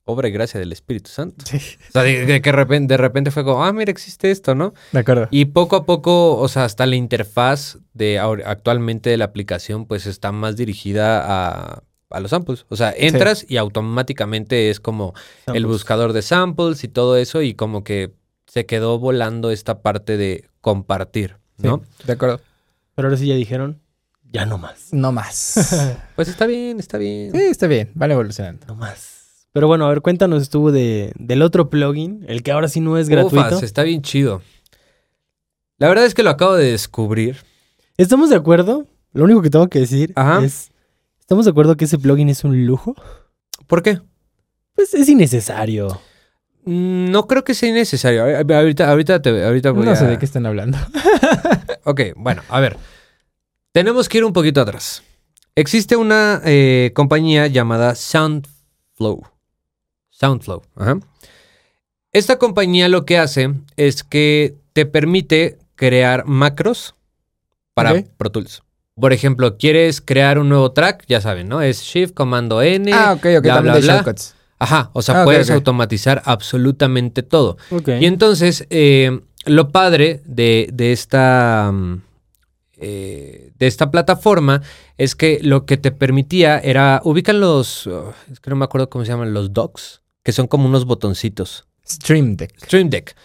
obra 0.09 0.27
y 0.27 0.31
gracia 0.31 0.59
del 0.59 0.71
Espíritu 0.71 1.09
Santo. 1.09 1.45
O 1.45 1.91
sea, 1.91 2.03
de, 2.03 2.25
de 2.25 2.41
que 2.41 2.51
repente, 2.51 2.93
de 2.93 2.97
repente 2.97 3.31
fue 3.31 3.43
como, 3.43 3.63
ah, 3.63 3.71
mira, 3.73 3.91
existe 3.91 4.31
esto, 4.31 4.55
¿no? 4.55 4.73
De 4.91 4.99
acuerdo. 4.99 5.27
Y 5.31 5.45
poco 5.45 5.75
a 5.75 5.85
poco, 5.85 6.37
o 6.37 6.47
sea, 6.47 6.65
hasta 6.65 6.85
la 6.85 6.95
interfaz 6.95 7.77
de 7.93 8.19
actualmente 8.19 9.09
de 9.09 9.17
la 9.17 9.25
aplicación, 9.25 9.85
pues 9.85 10.05
está 10.05 10.31
más 10.31 10.55
dirigida 10.55 11.23
a, 11.25 11.83
a 12.09 12.19
los 12.19 12.31
samples. 12.31 12.65
O 12.69 12.75
sea, 12.75 12.93
entras 12.95 13.45
y 13.47 13.57
automáticamente 13.57 14.69
es 14.69 14.79
como 14.79 15.13
el 15.53 15.65
buscador 15.65 16.13
de 16.13 16.21
samples 16.21 16.83
y 16.83 16.87
todo 16.87 17.17
eso, 17.17 17.41
y 17.41 17.53
como 17.53 17.83
que 17.83 18.13
se 18.47 18.65
quedó 18.65 18.97
volando 18.99 19.51
esta 19.51 19.81
parte 19.81 20.17
de 20.17 20.49
compartir, 20.61 21.37
¿no? 21.57 21.81
Sí, 21.99 22.07
de 22.07 22.13
acuerdo. 22.13 22.41
Pero 22.95 23.07
ahora 23.07 23.17
sí 23.17 23.27
ya 23.27 23.35
dijeron, 23.35 23.79
ya 24.31 24.45
no 24.45 24.57
más. 24.57 24.91
No 24.91 25.11
más. 25.11 25.97
Pues 26.15 26.27
está 26.27 26.47
bien, 26.47 26.79
está 26.79 26.97
bien. 26.97 27.31
sí, 27.31 27.41
está 27.43 27.67
bien, 27.67 27.91
van 27.93 28.11
evolucionando. 28.11 28.65
No 28.67 28.75
más. 28.75 29.18
Pero 29.51 29.67
bueno, 29.67 29.85
a 29.85 29.89
ver, 29.89 30.01
cuéntanos 30.01 30.49
tú 30.49 30.69
de, 30.71 31.11
del 31.17 31.41
otro 31.41 31.69
plugin, 31.69 32.23
el 32.27 32.43
que 32.43 32.51
ahora 32.51 32.67
sí 32.67 32.79
no 32.79 32.97
es 32.97 33.09
gratuito. 33.09 33.47
Ufas, 33.47 33.63
está 33.63 33.83
bien 33.83 34.01
chido. 34.01 34.41
La 35.77 35.87
verdad 35.87 36.05
es 36.05 36.13
que 36.13 36.23
lo 36.23 36.29
acabo 36.29 36.55
de 36.55 36.71
descubrir. 36.71 37.37
¿Estamos 37.97 38.29
de 38.29 38.35
acuerdo? 38.35 38.85
Lo 39.13 39.23
único 39.23 39.41
que 39.41 39.49
tengo 39.49 39.67
que 39.69 39.79
decir 39.79 40.13
Ajá. 40.15 40.43
es, 40.43 40.71
¿estamos 41.19 41.45
de 41.45 41.51
acuerdo 41.51 41.75
que 41.77 41.85
ese 41.85 41.97
plugin 41.97 42.29
es 42.29 42.43
un 42.43 42.65
lujo? 42.67 42.95
¿Por 43.65 43.81
qué? 43.81 43.99
Pues 44.75 44.93
es 44.93 45.09
innecesario. 45.09 45.99
Mm, 46.65 47.09
No 47.11 47.25
creo 47.27 47.43
que 47.43 47.53
sea 47.55 47.69
innecesario. 47.69 48.23
Ahorita, 48.55 48.89
ahorita, 48.89 49.21
te, 49.21 49.43
ahorita 49.45 49.71
voy 49.71 49.85
No 49.85 49.95
sé 49.95 50.05
a- 50.05 50.09
de 50.09 50.19
qué 50.19 50.25
están 50.25 50.45
hablando. 50.45 50.77
Ok, 51.85 52.01
bueno, 52.17 52.43
a 52.49 52.59
ver. 52.59 52.77
Tenemos 53.71 54.09
que 54.09 54.19
ir 54.19 54.25
un 54.25 54.33
poquito 54.33 54.61
atrás. 54.61 55.01
Existe 55.55 55.95
una 55.95 56.39
eh, 56.45 56.91
compañía 56.93 57.47
llamada 57.47 57.95
Soundflow. 57.95 59.23
Soundflow. 60.19 60.61
ajá. 60.75 60.99
Esta 62.11 62.39
compañía 62.39 62.89
lo 62.89 63.05
que 63.05 63.17
hace 63.19 63.53
es 63.77 64.03
que 64.03 64.55
te 64.73 64.85
permite 64.87 65.59
crear 65.75 66.25
macros 66.25 66.95
para. 67.75 68.03
Pro 68.17 68.31
Tools. 68.31 68.63
Por 68.99 69.13
ejemplo, 69.13 69.57
quieres 69.57 70.01
crear 70.01 70.39
un 70.39 70.49
nuevo 70.49 70.71
track, 70.71 71.05
ya 71.07 71.21
saben, 71.21 71.47
¿no? 71.47 71.61
Es 71.61 71.81
Shift, 71.83 72.13
Comando 72.15 72.61
N. 72.61 72.91
ah, 72.93 73.13
ok, 73.13 73.25
ok, 73.37 73.41
bla, 73.43 73.53
también 73.53 73.63
bla, 73.63 73.73
de 73.75 73.81
bla. 73.81 73.93
shortcuts. 73.93 74.35
Ajá, 74.57 74.89
o 74.93 75.01
sea, 75.01 75.21
Ah, 75.21 75.23
puedes 75.23 75.49
automatizar 75.51 76.21
absolutamente 76.25 77.23
todo. 77.23 77.55
Y 77.99 78.05
entonces, 78.05 78.65
eh, 78.71 79.21
lo 79.45 79.69
padre 79.71 80.21
de, 80.25 80.67
de 80.73 80.91
esta. 80.91 81.69
mm, 81.71 82.01
eh, 82.81 83.51
de 83.57 83.67
esta 83.67 83.91
plataforma 83.91 84.61
es 84.97 85.15
que 85.15 85.39
lo 85.43 85.65
que 85.65 85.77
te 85.77 85.91
permitía 85.91 86.57
era. 86.59 87.01
Ubican 87.05 87.39
los. 87.39 87.85
oh, 87.87 88.13
es 88.31 88.39
que 88.39 88.49
no 88.49 88.55
me 88.57 88.65
acuerdo 88.65 88.89
cómo 88.89 89.05
se 89.05 89.11
llaman, 89.11 89.33
los 89.33 89.53
docks, 89.53 90.01
que 90.29 90.33
son 90.33 90.45
como 90.45 90.67
unos 90.67 90.85
botoncitos. 90.85 91.65
Stream 91.87 92.35
Deck. 92.37 92.53
Stream 92.63 92.91
Deck. 92.91 93.15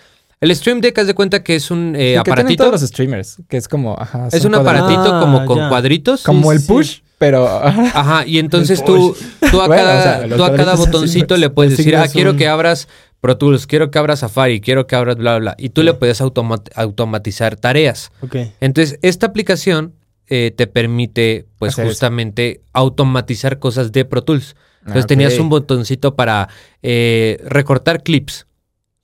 El 0.40 0.56
Stream 0.56 0.80
Deck, 0.80 0.98
haz 0.98 1.06
de 1.06 1.12
cuenta 1.14 1.42
que 1.42 1.54
es 1.54 1.70
un 1.70 1.94
eh, 1.96 2.14
Sí, 2.16 2.22
que 2.24 2.30
aparatito. 2.30 2.64
todos 2.64 2.80
los 2.80 2.88
streamers, 2.90 3.36
que 3.46 3.58
es 3.58 3.68
como, 3.68 3.94
ajá, 3.98 4.28
Es 4.32 4.42
un 4.46 4.52
cuadraditos. 4.52 4.60
aparatito 4.96 5.14
Ah, 5.16 5.20
como 5.20 5.44
con 5.44 5.58
ya. 5.58 5.68
cuadritos. 5.68 6.22
Como 6.22 6.50
Sí, 6.50 6.56
el 6.56 6.62
sí. 6.62 6.66
push, 6.68 6.98
pero 7.18 7.46
ajá, 7.46 7.82
Ajá, 7.94 8.26
y 8.26 8.38
entonces 8.38 8.82
tú, 8.82 9.14
tú 9.50 9.60
a 9.60 9.66
Bueno, 9.66 9.82
cada, 9.82 9.98
o 9.98 10.02
sea, 10.02 10.26
los 10.26 10.38
tú 10.38 10.44
a 10.44 10.54
cada 10.56 10.74
botoncito 10.76 11.36
le 11.36 11.50
puedes 11.50 11.76
decir, 11.76 11.94
ah, 11.96 12.08
quiero 12.08 12.30
un- 12.30 12.36
que 12.38 12.48
abras 12.48 12.88
Pro 13.20 13.36
Tools, 13.36 13.66
quiero 13.66 13.90
que 13.90 13.98
abras 13.98 14.20
Safari, 14.20 14.62
quiero 14.62 14.86
que 14.86 14.96
abras 14.96 15.16
bla, 15.16 15.32
bla, 15.32 15.52
bla. 15.52 15.54
Y 15.58 15.68
tú 15.70 15.82
le 15.82 15.92
puedes 15.92 16.22
automa- 16.22 16.62
automatizar 16.74 17.56
tareas. 17.56 18.12
Ok. 18.22 18.36
Entonces, 18.60 18.98
esta 19.02 19.26
aplicación 19.26 19.92
eh, 20.28 20.54
te 20.56 20.66
permite, 20.66 21.44
pues, 21.58 21.74
Hacer 21.74 21.84
eso. 21.84 21.90
justamente 21.92 22.62
automatizar 22.72 23.58
cosas 23.58 23.92
de 23.92 24.06
Pro 24.06 24.24
Tools. 24.24 24.56
Entonces, 24.86 25.04
Ah, 25.04 25.06
tenías 25.08 25.34
ok. 25.34 25.40
un 25.40 25.48
botoncito 25.48 26.14
para 26.14 26.48
eh, 26.82 27.38
recortar 27.46 28.02
clips. 28.02 28.46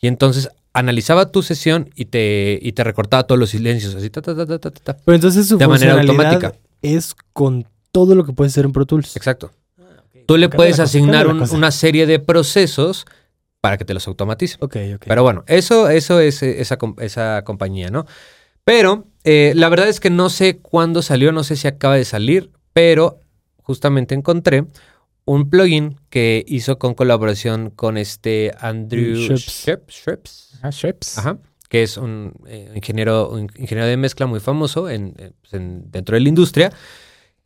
Y 0.01 0.07
entonces, 0.09 0.49
analizaba 0.73 1.31
tu 1.33 1.43
sesión 1.43 1.91
y 1.95 2.07
te, 2.07 2.59
y 2.63 2.73
te 2.73 2.85
recortaba 2.85 3.25
todos 3.25 3.39
los 3.39 3.51
silencios, 3.51 3.95
así, 3.95 4.09
ta, 4.11 4.23
ta, 4.23 4.35
ta, 4.37 4.47
ta, 4.47 4.59
ta, 4.59 4.71
ta. 4.71 4.97
Pero 5.05 5.15
entonces 5.15 5.47
su 5.49 5.59
De 5.59 5.67
manera 5.67 6.01
automática. 6.01 6.55
es 6.83 7.15
con 7.33 7.67
todo 7.93 8.15
lo 8.15 8.25
que 8.25 8.33
puede 8.33 8.51
ser 8.51 8.65
en 8.67 8.73
Pro 8.73 8.87
Tools. 8.87 9.17
Exacto. 9.17 9.51
Tú 10.27 10.37
le 10.37 10.47
Cambia 10.47 10.57
puedes 10.59 10.79
asignar 10.81 11.27
un- 11.27 11.43
una 11.51 11.71
serie 11.73 12.07
de 12.07 12.21
procesos 12.21 13.05
para 13.61 13.77
que 13.79 13.85
te 13.85 13.93
los 13.95 14.07
automatice. 14.07 14.57
Ok, 14.61 14.77
ok. 14.95 15.05
Pero 15.09 15.23
bueno, 15.25 15.43
eso, 15.49 15.89
eso 15.91 16.21
es 16.21 16.43
eh, 16.43 16.61
esa, 16.61 16.79
esa 16.99 17.43
compañía, 17.45 17.91
¿no? 17.91 18.07
Pero 18.65 19.07
eh, 19.25 19.53
la 19.57 19.69
verdad 19.69 19.89
es 19.89 19.99
que 19.99 20.09
no 20.11 20.31
sé 20.31 20.59
cuándo 20.59 21.03
salió, 21.03 21.33
no 21.33 21.43
sé 21.43 21.57
si 21.57 21.67
acaba 21.67 21.97
de 21.97 22.05
salir, 22.05 22.51
pero 22.73 23.19
justamente 23.63 24.15
encontré 24.15 24.65
un 25.33 25.49
plugin 25.51 25.97
que 26.11 26.45
hizo 26.49 26.79
con 26.79 26.95
colaboración 26.95 27.71
con 27.71 27.97
este 27.97 28.53
Andrew 28.59 29.17
Ah, 30.63 30.71
Sheps. 30.71 31.19
ajá, 31.19 31.39
que 31.69 31.83
es 31.83 31.97
un 31.97 32.33
eh, 32.47 32.71
ingeniero, 32.75 33.31
un 33.31 33.43
ingeniero 33.57 33.87
de 33.87 33.97
mezcla 33.97 34.27
muy 34.27 34.41
famoso 34.41 34.89
en, 34.91 35.15
eh, 35.19 35.31
pues, 35.41 35.55
en- 35.55 35.91
dentro 35.91 36.15
de 36.17 36.21
la 36.21 36.29
industria, 36.29 36.73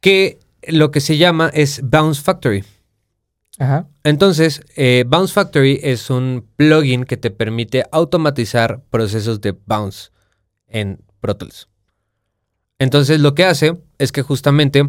que 0.00 0.38
lo 0.66 0.90
que 0.90 1.00
se 1.00 1.18
llama 1.18 1.50
es 1.52 1.80
Bounce 1.84 2.22
Factory. 2.22 2.64
Ajá. 3.58 3.86
Entonces, 4.02 4.62
eh, 4.76 5.04
Bounce 5.06 5.32
Factory 5.34 5.78
es 5.82 6.08
un 6.10 6.48
plugin 6.56 7.04
que 7.04 7.16
te 7.18 7.30
permite 7.30 7.84
automatizar 7.92 8.82
procesos 8.90 9.40
de 9.42 9.52
bounce 9.66 10.08
en 10.68 11.00
Pro 11.20 11.36
Tools. 11.36 11.68
Entonces, 12.78 13.20
lo 13.20 13.34
que 13.34 13.44
hace 13.44 13.78
es 13.98 14.10
que 14.10 14.22
justamente 14.22 14.88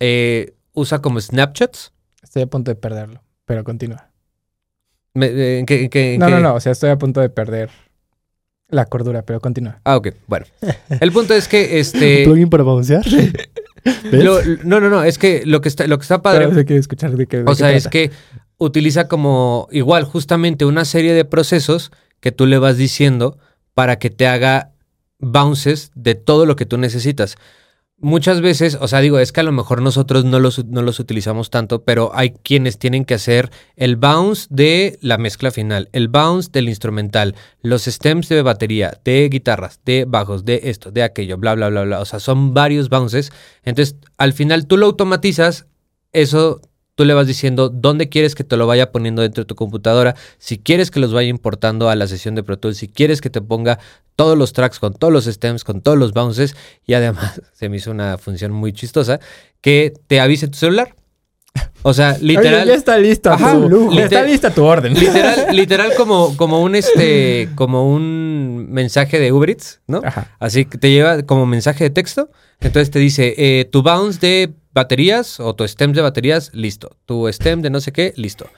eh, 0.00 0.54
usa 0.72 1.00
como 1.02 1.20
snapshots. 1.20 1.92
Estoy 2.30 2.42
a 2.42 2.46
punto 2.46 2.70
de 2.70 2.76
perderlo, 2.76 3.24
pero 3.44 3.64
continúa. 3.64 4.08
Me- 5.14 5.26
eh, 5.26 5.58
¿en 5.58 5.66
qué- 5.66 5.82
en 5.82 5.90
qué- 5.90 6.14
en 6.14 6.20
No, 6.20 6.26
qué- 6.26 6.32
no, 6.34 6.38
no. 6.38 6.54
O 6.54 6.60
sea, 6.60 6.70
estoy 6.70 6.90
a 6.90 6.96
punto 6.96 7.20
de 7.20 7.28
perder 7.28 7.70
la 8.68 8.86
cordura, 8.86 9.22
pero 9.22 9.40
continúa. 9.40 9.80
Ah, 9.82 9.96
ok. 9.96 10.10
Bueno. 10.28 10.46
El 11.00 11.10
punto 11.10 11.34
es 11.34 11.48
que 11.48 11.64
¿Un 11.72 11.76
este. 11.78 12.22
plugin 12.24 12.48
para 12.48 12.62
bouncear? 12.62 13.02
¿Ves? 14.12 14.24
lo- 14.24 14.40
no, 14.62 14.78
no, 14.78 14.88
no. 14.88 15.02
Es 15.02 15.18
que 15.18 15.42
lo 15.44 15.60
que 15.60 15.68
está, 15.68 15.88
lo 15.88 15.98
que 15.98 16.02
está 16.02 16.22
padre. 16.22 16.44
Pero 16.44 16.54
se 16.54 16.64
quiere 16.64 16.78
escuchar 16.78 17.16
de 17.16 17.26
qué. 17.26 17.38
de 17.38 17.42
O 17.42 17.46
qué 17.46 17.54
sea, 17.56 17.72
es 17.72 17.88
que 17.88 18.12
utiliza 18.58 19.08
como 19.08 19.66
igual 19.72 20.04
justamente 20.04 20.64
una 20.64 20.84
serie 20.84 21.14
de 21.14 21.24
procesos 21.24 21.90
que 22.20 22.30
tú 22.30 22.46
le 22.46 22.58
vas 22.58 22.76
diciendo 22.76 23.38
para 23.74 23.98
que 23.98 24.08
te 24.10 24.28
haga 24.28 24.70
bounces 25.18 25.90
de 25.96 26.14
todo 26.14 26.46
lo 26.46 26.54
que 26.54 26.64
tú 26.64 26.78
necesitas. 26.78 27.34
Muchas 28.02 28.40
veces, 28.40 28.78
o 28.80 28.88
sea, 28.88 29.00
digo, 29.00 29.18
es 29.18 29.30
que 29.30 29.40
a 29.40 29.42
lo 29.42 29.52
mejor 29.52 29.82
nosotros 29.82 30.24
no 30.24 30.40
los, 30.40 30.64
no 30.64 30.80
los 30.80 31.00
utilizamos 31.00 31.50
tanto, 31.50 31.84
pero 31.84 32.12
hay 32.14 32.30
quienes 32.30 32.78
tienen 32.78 33.04
que 33.04 33.12
hacer 33.12 33.50
el 33.76 33.96
bounce 33.96 34.46
de 34.48 34.98
la 35.02 35.18
mezcla 35.18 35.50
final, 35.50 35.90
el 35.92 36.08
bounce 36.08 36.48
del 36.50 36.70
instrumental, 36.70 37.36
los 37.60 37.84
stems 37.84 38.30
de 38.30 38.40
batería, 38.40 38.98
de 39.04 39.28
guitarras, 39.28 39.80
de 39.84 40.06
bajos, 40.08 40.46
de 40.46 40.62
esto, 40.64 40.90
de 40.90 41.02
aquello, 41.02 41.36
bla, 41.36 41.54
bla, 41.54 41.68
bla, 41.68 41.82
bla. 41.82 42.00
O 42.00 42.06
sea, 42.06 42.20
son 42.20 42.54
varios 42.54 42.88
bounces. 42.88 43.32
Entonces, 43.64 43.96
al 44.16 44.32
final 44.32 44.66
tú 44.66 44.78
lo 44.78 44.86
automatizas, 44.86 45.66
eso 46.12 46.62
tú 47.00 47.06
le 47.06 47.14
vas 47.14 47.26
diciendo 47.26 47.70
dónde 47.70 48.10
quieres 48.10 48.34
que 48.34 48.44
te 48.44 48.58
lo 48.58 48.66
vaya 48.66 48.92
poniendo 48.92 49.22
dentro 49.22 49.44
de 49.44 49.46
tu 49.46 49.54
computadora, 49.54 50.16
si 50.36 50.58
quieres 50.58 50.90
que 50.90 51.00
los 51.00 51.14
vaya 51.14 51.30
importando 51.30 51.88
a 51.88 51.94
la 51.94 52.06
sesión 52.06 52.34
de 52.34 52.42
Pro 52.42 52.58
Tools, 52.58 52.76
si 52.76 52.88
quieres 52.88 53.22
que 53.22 53.30
te 53.30 53.40
ponga 53.40 53.78
todos 54.16 54.36
los 54.36 54.52
tracks 54.52 54.78
con 54.78 54.92
todos 54.92 55.10
los 55.10 55.24
stems, 55.24 55.64
con 55.64 55.80
todos 55.80 55.96
los 55.96 56.12
bounces, 56.12 56.54
y 56.84 56.92
además 56.92 57.40
se 57.54 57.70
me 57.70 57.78
hizo 57.78 57.90
una 57.90 58.18
función 58.18 58.52
muy 58.52 58.74
chistosa, 58.74 59.18
que 59.62 59.94
te 60.08 60.20
avise 60.20 60.46
tu 60.48 60.58
celular. 60.58 60.94
O 61.80 61.94
sea, 61.94 62.16
Oye, 62.16 62.26
literal... 62.34 62.68
ya 62.68 62.74
está 62.74 62.98
lista 62.98 63.32
Ajá, 63.32 63.54
tu 63.54 63.66
lujo. 63.66 63.98
Está 63.98 64.22
lista 64.22 64.50
tu 64.50 64.62
orden. 64.62 64.92
Literal, 64.92 65.46
literal 65.52 65.94
como, 65.96 66.36
como 66.36 66.60
un 66.60 66.74
este, 66.74 67.48
como 67.54 67.90
un 67.90 68.66
mensaje 68.68 69.18
de 69.18 69.32
Uber 69.32 69.48
Eats, 69.48 69.80
¿no? 69.86 70.02
Ajá. 70.04 70.36
Así 70.38 70.66
que 70.66 70.76
te 70.76 70.90
lleva 70.90 71.22
como 71.22 71.46
mensaje 71.46 71.84
de 71.84 71.88
texto. 71.88 72.30
Entonces 72.60 72.90
te 72.90 72.98
dice, 72.98 73.34
eh, 73.38 73.64
tu 73.64 73.82
bounce 73.82 74.20
de 74.20 74.52
baterías 74.72 75.40
o 75.40 75.54
tu 75.54 75.64
stem 75.64 75.92
de 75.92 76.02
baterías, 76.02 76.50
listo. 76.54 76.96
Tu 77.06 77.28
stem 77.28 77.62
de 77.62 77.70
no 77.70 77.80
sé 77.80 77.92
qué, 77.92 78.12
listo. 78.16 78.48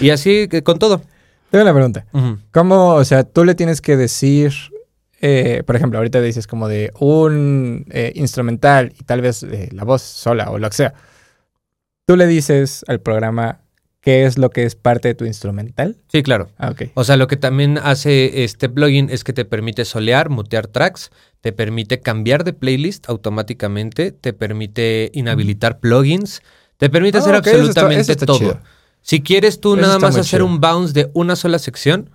Y 0.00 0.10
así 0.10 0.48
que 0.48 0.62
con 0.62 0.78
todo. 0.78 1.02
Tengo 1.50 1.62
una 1.62 1.72
pregunta. 1.72 2.06
¿Cómo, 2.52 2.94
o 2.94 3.04
sea, 3.04 3.22
tú 3.22 3.44
le 3.44 3.54
tienes 3.54 3.80
que 3.80 3.96
decir, 3.96 4.52
eh, 5.20 5.62
por 5.64 5.76
ejemplo, 5.76 5.98
ahorita 5.98 6.20
dices 6.20 6.46
como 6.46 6.68
de 6.68 6.92
un 6.98 7.86
eh, 7.90 8.12
instrumental 8.16 8.92
y 8.98 9.04
tal 9.04 9.20
vez 9.20 9.42
eh, 9.44 9.68
la 9.72 9.84
voz 9.84 10.02
sola 10.02 10.50
o 10.50 10.58
lo 10.58 10.68
que 10.68 10.76
sea. 10.76 10.94
Tú 12.06 12.16
le 12.16 12.26
dices 12.26 12.84
al 12.88 13.00
programa 13.00 13.60
qué 14.04 14.26
es 14.26 14.36
lo 14.36 14.50
que 14.50 14.64
es 14.64 14.74
parte 14.76 15.08
de 15.08 15.14
tu 15.14 15.24
instrumental. 15.24 15.96
Sí, 16.12 16.22
claro. 16.22 16.50
Ah, 16.58 16.70
ok. 16.70 16.90
O 16.94 17.04
sea, 17.04 17.16
lo 17.16 17.26
que 17.26 17.36
también 17.36 17.78
hace 17.82 18.44
este 18.44 18.68
plugin 18.68 19.08
es 19.10 19.24
que 19.24 19.32
te 19.32 19.44
permite 19.46 19.84
solear, 19.86 20.28
mutear 20.28 20.66
tracks, 20.66 21.10
te 21.40 21.52
permite 21.52 22.00
cambiar 22.00 22.44
de 22.44 22.52
playlist 22.52 23.08
automáticamente, 23.08 24.12
te 24.12 24.32
permite 24.34 25.10
inhabilitar 25.14 25.80
plugins, 25.80 26.42
te 26.76 26.90
permite 26.90 27.16
Ah, 27.18 27.20
hacer 27.22 27.34
eso 27.34 27.40
está- 27.42 27.50
absolutamente 27.52 28.02
eso 28.02 28.12
está 28.12 28.26
todo. 28.26 28.38
chido. 28.38 28.60
Si 29.00 29.20
quieres 29.22 29.60
tú 29.60 29.72
Eso 29.74 29.82
nada 29.82 29.98
más 29.98 30.16
hacer 30.16 30.24
chido. 30.40 30.46
un 30.46 30.60
bounce 30.60 30.92
de 30.92 31.10
una 31.14 31.34
sola 31.36 31.58
sección, 31.58 32.10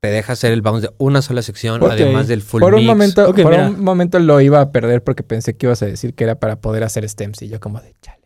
te 0.00 0.08
deja 0.08 0.32
hacer 0.32 0.52
el 0.52 0.62
bounce 0.62 0.86
de 0.88 0.94
una 0.98 1.20
sola 1.20 1.42
sección, 1.42 1.82
además 1.84 2.26
del 2.26 2.40
full 2.40 2.60
Por 2.62 2.72
un 2.74 2.80
mix. 2.80 2.88
momento, 2.88 3.26
por 3.34 3.50
mira. 3.50 3.68
un 3.68 3.84
momento 3.84 4.18
lo 4.18 4.40
iba 4.40 4.60
a 4.62 4.72
perder 4.72 5.04
porque 5.04 5.22
pensé 5.22 5.56
que 5.56 5.66
ibas 5.66 5.82
a 5.82 5.86
decir 5.86 6.14
que 6.14 6.24
era 6.24 6.36
para 6.38 6.56
poder 6.60 6.84
hacer 6.84 7.06
stems 7.08 7.42
y 7.42 7.48
yo 7.48 7.60
como 7.60 7.80
de 7.82 7.94
chale. 8.00 8.19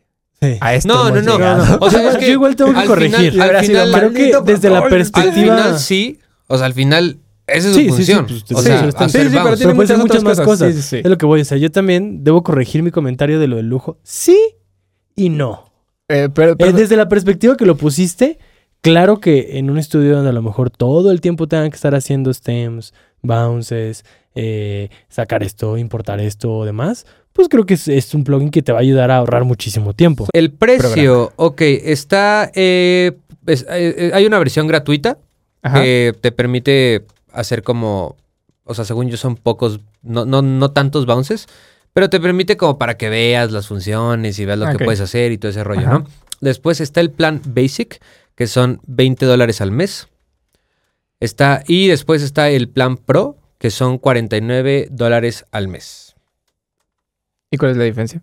Sí. 0.52 0.58
A 0.60 0.74
esto 0.74 0.88
No, 0.88 1.10
no, 1.10 1.22
no. 1.22 1.32
llegado. 1.32 1.78
O 1.80 1.90
sea, 1.90 2.10
es 2.10 2.16
que 2.18 2.26
yo 2.26 2.32
igual 2.32 2.56
tengo 2.56 2.72
que 2.74 2.86
corregir. 2.86 3.32
final- 3.32 3.56
al 3.56 3.64
final- 3.64 3.90
Creo 3.92 4.12
que 4.44 4.52
desde 4.52 4.70
la 4.70 4.80
control. 4.80 4.82
Al 4.82 4.88
perspectiva... 4.90 5.32
final 5.56 5.78
sí, 5.78 6.18
o 6.46 6.56
sea, 6.58 6.66
al 6.66 6.74
final 6.74 7.18
esa 7.46 7.68
es 7.68 7.74
su 7.74 7.80
Sí, 7.80 7.84
sí, 7.84 8.04
sí, 8.04 8.12
función. 8.12 8.26
pues, 8.26 8.42
o 8.52 8.58
sí, 8.60 8.66
sea, 8.66 8.78
sí, 8.80 8.86
sí, 9.08 9.18
sí, 9.28 9.38
pero 9.42 9.56
tiene 9.56 9.74
muchas 9.74 9.98
muchas 9.98 10.22
más 10.24 10.38
cosas. 10.40 10.46
cosas. 10.46 10.74
Sí, 10.74 10.82
sí, 10.82 10.88
sí. 10.88 10.96
Es 11.04 11.06
lo 11.10 11.18
que 11.18 11.26
voy 11.26 11.38
a 11.38 11.42
decir. 11.42 11.58
Yo 11.58 11.70
también 11.70 12.24
debo 12.24 12.42
corregir 12.42 12.82
mi 12.82 12.90
comentario 12.90 13.38
de 13.40 13.46
lo 13.48 13.56
del 13.56 13.68
lujo. 13.68 13.98
Sí 14.02 14.38
y 15.16 15.28
no. 15.28 15.70
Eh, 16.08 16.28
pero, 16.34 16.52
Eh, 16.52 16.56
pero- 16.58 16.72
desde 16.72 16.96
la 16.96 17.08
perspectiva 17.08 17.56
que 17.56 17.64
lo 17.66 17.76
pusiste, 17.76 18.38
claro 18.82 19.20
que 19.20 19.58
en 19.58 19.70
un 19.70 19.78
estudio 19.78 20.14
donde 20.16 20.30
a 20.30 20.32
lo 20.34 20.42
mejor 20.42 20.70
todo 20.70 21.10
el 21.10 21.20
tiempo 21.20 21.46
tengan 21.48 21.70
que 21.70 21.76
estar 21.76 21.94
haciendo 21.94 22.32
stems, 22.34 22.92
bounces, 23.25 24.04
eh, 24.35 24.88
sacar 25.09 25.43
esto, 25.43 25.76
importar 25.78 26.21
esto 26.21 26.52
o 26.52 26.64
demás, 26.64 27.07
pues 27.33 27.49
creo 27.49 27.66
que 27.66 27.75
es, 27.75 27.88
es 27.88 28.14
un 28.14 28.23
plugin 28.25 28.50
que 28.50 28.62
te 28.62 28.71
va 28.73 28.78
a 28.78 28.83
ayudar 28.83 29.11
a 29.11 29.16
ahorrar 29.19 29.45
muchísimo 29.45 29.93
tiempo. 29.93 30.26
El 30.33 30.52
precio, 30.52 31.33
ok, 31.37 31.61
está. 31.62 32.50
eh, 32.54 33.12
es- 33.47 33.62
eh, 33.69 33.95
eh, 33.99 34.11
hay 34.14 34.25
una 34.26 34.38
versión 34.38 34.66
gratuita 34.69 35.19
Ajá. 35.62 35.83
que 35.83 36.14
te 36.21 36.31
permite 36.33 37.04
hacer 37.33 37.62
como. 37.62 38.16
O 38.64 38.73
sea, 38.75 38.85
según 38.85 39.09
yo, 39.11 39.16
son 39.16 39.37
pocos, 39.37 39.81
no, 40.02 40.25
no, 40.25 40.40
no 40.43 40.71
tantos 40.71 41.04
bounces, 41.07 41.47
pero 41.93 42.09
te 42.09 42.19
permite 42.21 42.57
como 42.57 42.78
para 42.78 42.97
que 42.97 43.09
veas 43.11 43.50
las 43.52 43.66
funciones 43.66 44.38
y 44.38 44.45
veas 44.47 44.59
lo 44.59 44.71
que 44.71 44.85
puedes 44.85 45.00
hacer 45.00 45.33
y 45.33 45.38
todo 45.38 45.50
ese 45.50 45.62
rollo, 45.64 45.83
Ajá. 45.87 45.99
¿no? 45.99 46.07
Después 46.40 46.81
está 46.81 47.00
el 47.00 47.11
plan 47.11 47.40
Basic, 47.47 48.00
que 48.35 48.47
son 48.47 48.81
20 48.87 49.26
dólares 49.26 49.61
al 49.61 49.71
mes. 49.71 50.09
Está, 51.25 51.62
y 51.66 51.88
después 51.88 52.21
está 52.21 52.50
el 52.50 52.69
plan 52.69 52.99
Pro, 52.99 53.38
que 53.59 53.71
son 53.71 53.97
49 53.97 54.88
dólares 54.90 55.47
al 55.52 55.69
mes. 55.69 56.14
¿Y 57.50 57.57
cuál 57.57 57.71
es 57.71 57.76
la 57.78 57.85
diferencia? 57.85 58.23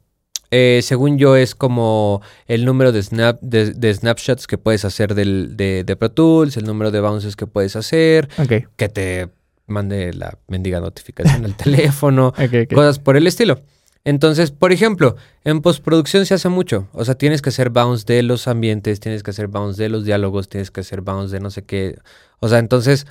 Eh, 0.52 0.82
según 0.84 1.18
yo, 1.18 1.36
es 1.36 1.56
como 1.56 2.22
el 2.46 2.64
número 2.64 2.92
de, 2.92 3.02
snap, 3.02 3.42
de, 3.42 3.72
de 3.72 3.94
snapshots 3.94 4.46
que 4.46 4.60
puedes 4.60 4.86
hacer 4.86 5.16
del, 5.16 5.58
de, 5.58 5.84
de 5.84 5.96
Pro 5.96 6.12
Tools, 6.12 6.58
el 6.58 6.66
número 6.66 6.92
de 6.92 7.00
bounces 7.00 7.36
que 7.36 7.48
puedes 7.48 7.76
hacer, 7.76 8.30
Ok, 8.38 8.68
que 8.76 8.90
te 8.90 9.30
mande 9.66 10.14
la 10.14 10.38
mendiga 10.48 10.80
notificación 10.80 11.44
al 11.46 11.56
teléfono, 11.58 12.34
cosas 12.72 13.00
por 13.00 13.18
el 13.18 13.26
estilo. 13.26 13.62
Entonces, 14.04 14.52
por 14.52 14.72
ejemplo, 14.72 15.16
en 15.44 15.62
postproducción 15.62 16.26
se 16.26 16.34
hace 16.34 16.50
mucho. 16.50 16.88
O 16.94 17.06
sea, 17.06 17.16
tienes 17.16 17.42
que 17.42 17.50
hacer 17.50 17.70
bounce 17.70 18.12
de 18.12 18.24
los 18.24 18.48
ambientes, 18.48 19.00
tienes 19.00 19.22
que 19.24 19.32
hacer 19.32 19.48
bounce 19.48 19.84
de 19.84 19.90
los 19.90 20.06
diálogos, 20.06 20.50
tienes 20.50 20.72
que 20.72 20.82
hacer 20.82 21.02
bounce 21.02 21.36
de 21.36 21.40
no 21.40 21.52
sé 21.52 21.64
qué. 21.64 22.00
O 22.40 22.48
sea, 22.50 22.58
entonces, 22.60 23.06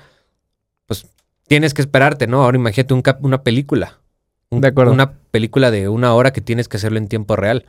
pues 0.86 1.06
tienes 1.46 1.74
que 1.74 1.82
esperarte, 1.82 2.26
¿no? 2.26 2.42
Ahora 2.42 2.56
imagínate 2.56 2.94
un 2.94 3.02
cap- 3.02 3.24
una 3.24 3.42
película. 3.42 3.98
Un- 4.50 4.60
De 4.62 4.68
acuerdo. 4.68 4.92
Una 4.92 5.12
película 5.30 5.70
de 5.70 5.88
una 5.88 6.12
hora 6.14 6.32
que 6.32 6.40
tienes 6.40 6.66
que 6.68 6.76
hacerlo 6.76 6.98
en 6.98 7.06
tiempo 7.08 7.36
real. 7.36 7.66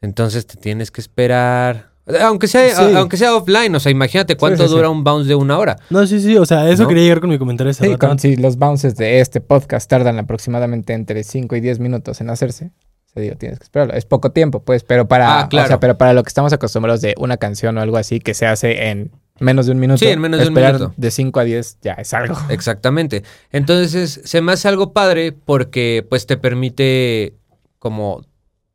Entonces 0.00 0.46
te 0.46 0.56
tienes 0.56 0.90
que 0.90 1.00
esperar. 1.00 1.91
Aunque 2.20 2.48
sea, 2.48 2.68
Sí. 2.74 2.82
a- 2.94 2.98
aunque 2.98 3.16
sea 3.16 3.34
offline, 3.36 3.74
o 3.74 3.80
sea, 3.80 3.92
imagínate 3.92 4.36
cuánto 4.36 4.64
sí, 4.64 4.68
sí. 4.68 4.74
dura 4.74 4.88
un 4.90 5.04
bounce 5.04 5.28
de 5.28 5.34
una 5.36 5.56
hora. 5.58 5.76
No, 5.90 6.04
sí, 6.06 6.20
sí, 6.20 6.36
o 6.36 6.44
sea, 6.44 6.68
eso 6.68 6.82
¿No? 6.82 6.88
quería 6.88 7.04
llegar 7.04 7.20
con 7.20 7.30
mi 7.30 7.38
comentario 7.38 7.72
Sí, 7.72 7.96
con- 7.96 8.18
si 8.18 8.36
los 8.36 8.56
bounces 8.56 8.96
de 8.96 9.20
este 9.20 9.40
podcast 9.40 9.88
tardan 9.88 10.18
aproximadamente 10.18 10.94
entre 10.94 11.22
5 11.22 11.54
y 11.54 11.60
10 11.60 11.78
minutos 11.78 12.20
en 12.20 12.30
hacerse, 12.30 12.72
se 13.14 13.20
digo, 13.20 13.36
tienes 13.36 13.58
que 13.58 13.64
esperarlo. 13.64 13.94
Es 13.94 14.04
poco 14.04 14.32
tiempo, 14.32 14.62
pues, 14.64 14.82
pero 14.82 15.06
para, 15.06 15.40
Ah, 15.42 15.48
claro. 15.48 15.66
o 15.66 15.68
sea, 15.68 15.80
pero 15.80 15.96
para 15.96 16.12
lo 16.12 16.22
que 16.24 16.28
estamos 16.28 16.52
acostumbrados 16.52 17.00
de 17.02 17.14
una 17.18 17.36
canción 17.36 17.78
o 17.78 17.80
algo 17.80 17.96
así 17.98 18.18
que 18.18 18.34
se 18.34 18.46
hace 18.46 18.88
en 18.88 19.12
menos 19.38 19.66
de 19.66 19.72
un 19.72 19.78
minuto, 19.78 19.98
Sí, 19.98 20.06
en 20.08 20.20
menos 20.20 20.40
de 20.40 20.46
un 20.46 20.52
esperar 20.52 20.74
minuto. 20.74 20.94
de 20.96 21.10
5 21.10 21.38
a 21.40 21.44
10 21.44 21.78
ya 21.82 21.92
es 21.94 22.12
algo. 22.14 22.36
Exactamente. 22.48 23.22
Entonces, 23.52 24.20
se 24.24 24.40
me 24.40 24.52
hace 24.52 24.66
algo 24.66 24.92
padre 24.92 25.30
porque 25.32 26.04
pues 26.08 26.26
te 26.26 26.36
permite 26.36 27.34
como 27.78 28.24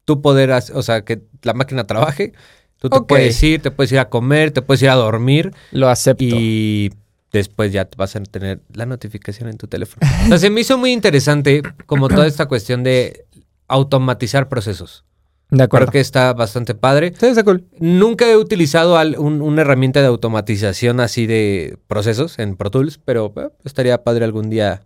tú 0.05 0.21
poder, 0.21 0.51
hac- 0.51 0.71
o 0.73 0.81
sea, 0.81 1.01
que 1.01 1.21
la 1.41 1.53
máquina 1.53 1.85
trabaje. 1.85 2.31
Tú 2.79 2.89
te 2.89 3.01
puedes 3.01 3.41
ir, 3.43 3.61
te 3.61 3.71
puedes 3.71 3.91
ir 3.91 3.99
a 3.99 4.09
comer, 4.09 4.51
te 4.51 4.61
puedes 4.61 4.81
ir 4.83 4.89
a 4.89 4.95
dormir 4.95 5.51
Lo 5.71 5.89
acepto. 5.89 6.23
y 6.23 6.91
después 7.31 7.71
ya 7.71 7.87
vas 7.97 8.15
a 8.15 8.21
tener 8.23 8.61
la 8.73 8.85
notificación 8.85 9.49
en 9.49 9.57
tu 9.57 9.67
teléfono. 9.67 10.07
O 10.25 10.27
sea, 10.27 10.37
se 10.37 10.49
me 10.49 10.61
hizo 10.61 10.77
muy 10.77 10.91
interesante 10.91 11.61
como 11.85 12.07
toda 12.07 12.27
esta 12.27 12.45
cuestión 12.47 12.83
de 12.83 13.25
automatizar 13.67 14.47
procesos. 14.49 15.03
De 15.49 15.63
acuerdo. 15.63 15.85
Creo 15.87 15.91
que 15.93 15.99
está 16.01 16.33
bastante 16.33 16.75
padre. 16.75 17.13
Sí, 17.17 17.25
está 17.27 17.43
cool. 17.43 17.63
Nunca 17.79 18.29
he 18.29 18.35
utilizado 18.35 18.97
al- 18.97 19.17
un- 19.17 19.41
una 19.41 19.61
herramienta 19.61 20.01
de 20.01 20.07
automatización 20.07 20.99
así 20.99 21.25
de 21.25 21.77
procesos 21.87 22.37
en 22.37 22.57
Pro 22.57 22.69
Tools, 22.69 22.97
pero 23.03 23.33
eh, 23.37 23.47
estaría 23.63 24.03
padre 24.03 24.25
algún 24.25 24.49
día 24.49 24.81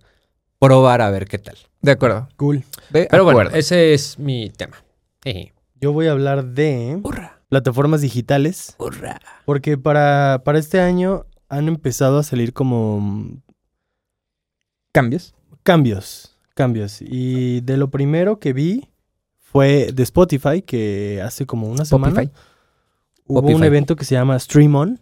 probar 0.60 1.02
a 1.02 1.10
ver 1.10 1.26
qué 1.26 1.40
tal. 1.40 1.56
De 1.82 1.92
acuerdo. 1.92 2.30
Cool. 2.36 2.64
De 2.92 3.08
Pero 3.10 3.24
bueno, 3.24 3.50
ese 3.52 3.94
es 3.96 4.20
mi 4.20 4.52
tema. 4.56 4.78
Jeje. 5.24 5.52
Yo 5.80 5.94
voy 5.94 6.06
a 6.06 6.12
hablar 6.12 6.46
de 6.46 7.00
Hurra, 7.02 7.41
plataformas 7.52 8.00
digitales. 8.00 8.76
hurra. 8.80 9.20
Porque 9.44 9.78
para, 9.78 10.42
para 10.46 10.58
este 10.58 10.80
año 10.80 11.26
han 11.50 11.68
empezado 11.68 12.18
a 12.18 12.24
salir 12.24 12.54
como 12.54 13.02
mm, 13.02 13.42
cambios. 14.94 15.36
cambios. 15.62 16.38
Cambios. 16.54 17.02
Y 17.02 17.60
de 17.60 17.76
lo 17.76 17.92
primero 17.92 18.40
que 18.40 18.54
vi 18.54 18.88
fue 19.36 19.92
de 19.94 20.04
Spotify, 20.04 20.62
que 20.62 21.22
hace 21.22 21.46
como 21.46 21.70
una 21.70 21.84
semana 21.84 22.14
Popify. 22.14 22.32
hubo 23.28 23.50
un 23.50 23.66
evento 23.66 23.98
que 23.98 24.06
se 24.06 24.16
llama 24.16 24.40
Stream 24.40 24.74
On. 24.74 25.00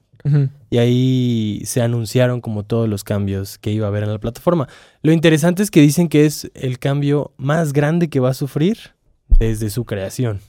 Y 0.72 0.77
ahí 0.79 1.62
se 1.65 1.82
anunciaron 1.82 2.41
como 2.41 2.63
todos 2.63 2.89
los 2.89 3.03
cambios 3.03 3.58
que 3.60 3.72
iba 3.72 3.86
a 3.86 3.89
haber 3.89 4.03
en 4.03 4.12
la 4.12 4.20
plataforma. 4.20 4.68
Lo 5.01 5.12
interesante 5.12 5.62
es 5.62 5.70
que 5.72 5.82
dicen 5.82 6.10
que 6.10 6.25
es 6.25 6.51
el 6.56 6.79
cambio 6.79 7.32
más 7.38 7.74
grande 7.74 8.10
que 8.10 8.20
va 8.20 8.32
a 8.32 8.34
sufrir 8.34 8.77
desde 9.39 9.70
su 9.70 9.86
creación. 9.86 10.39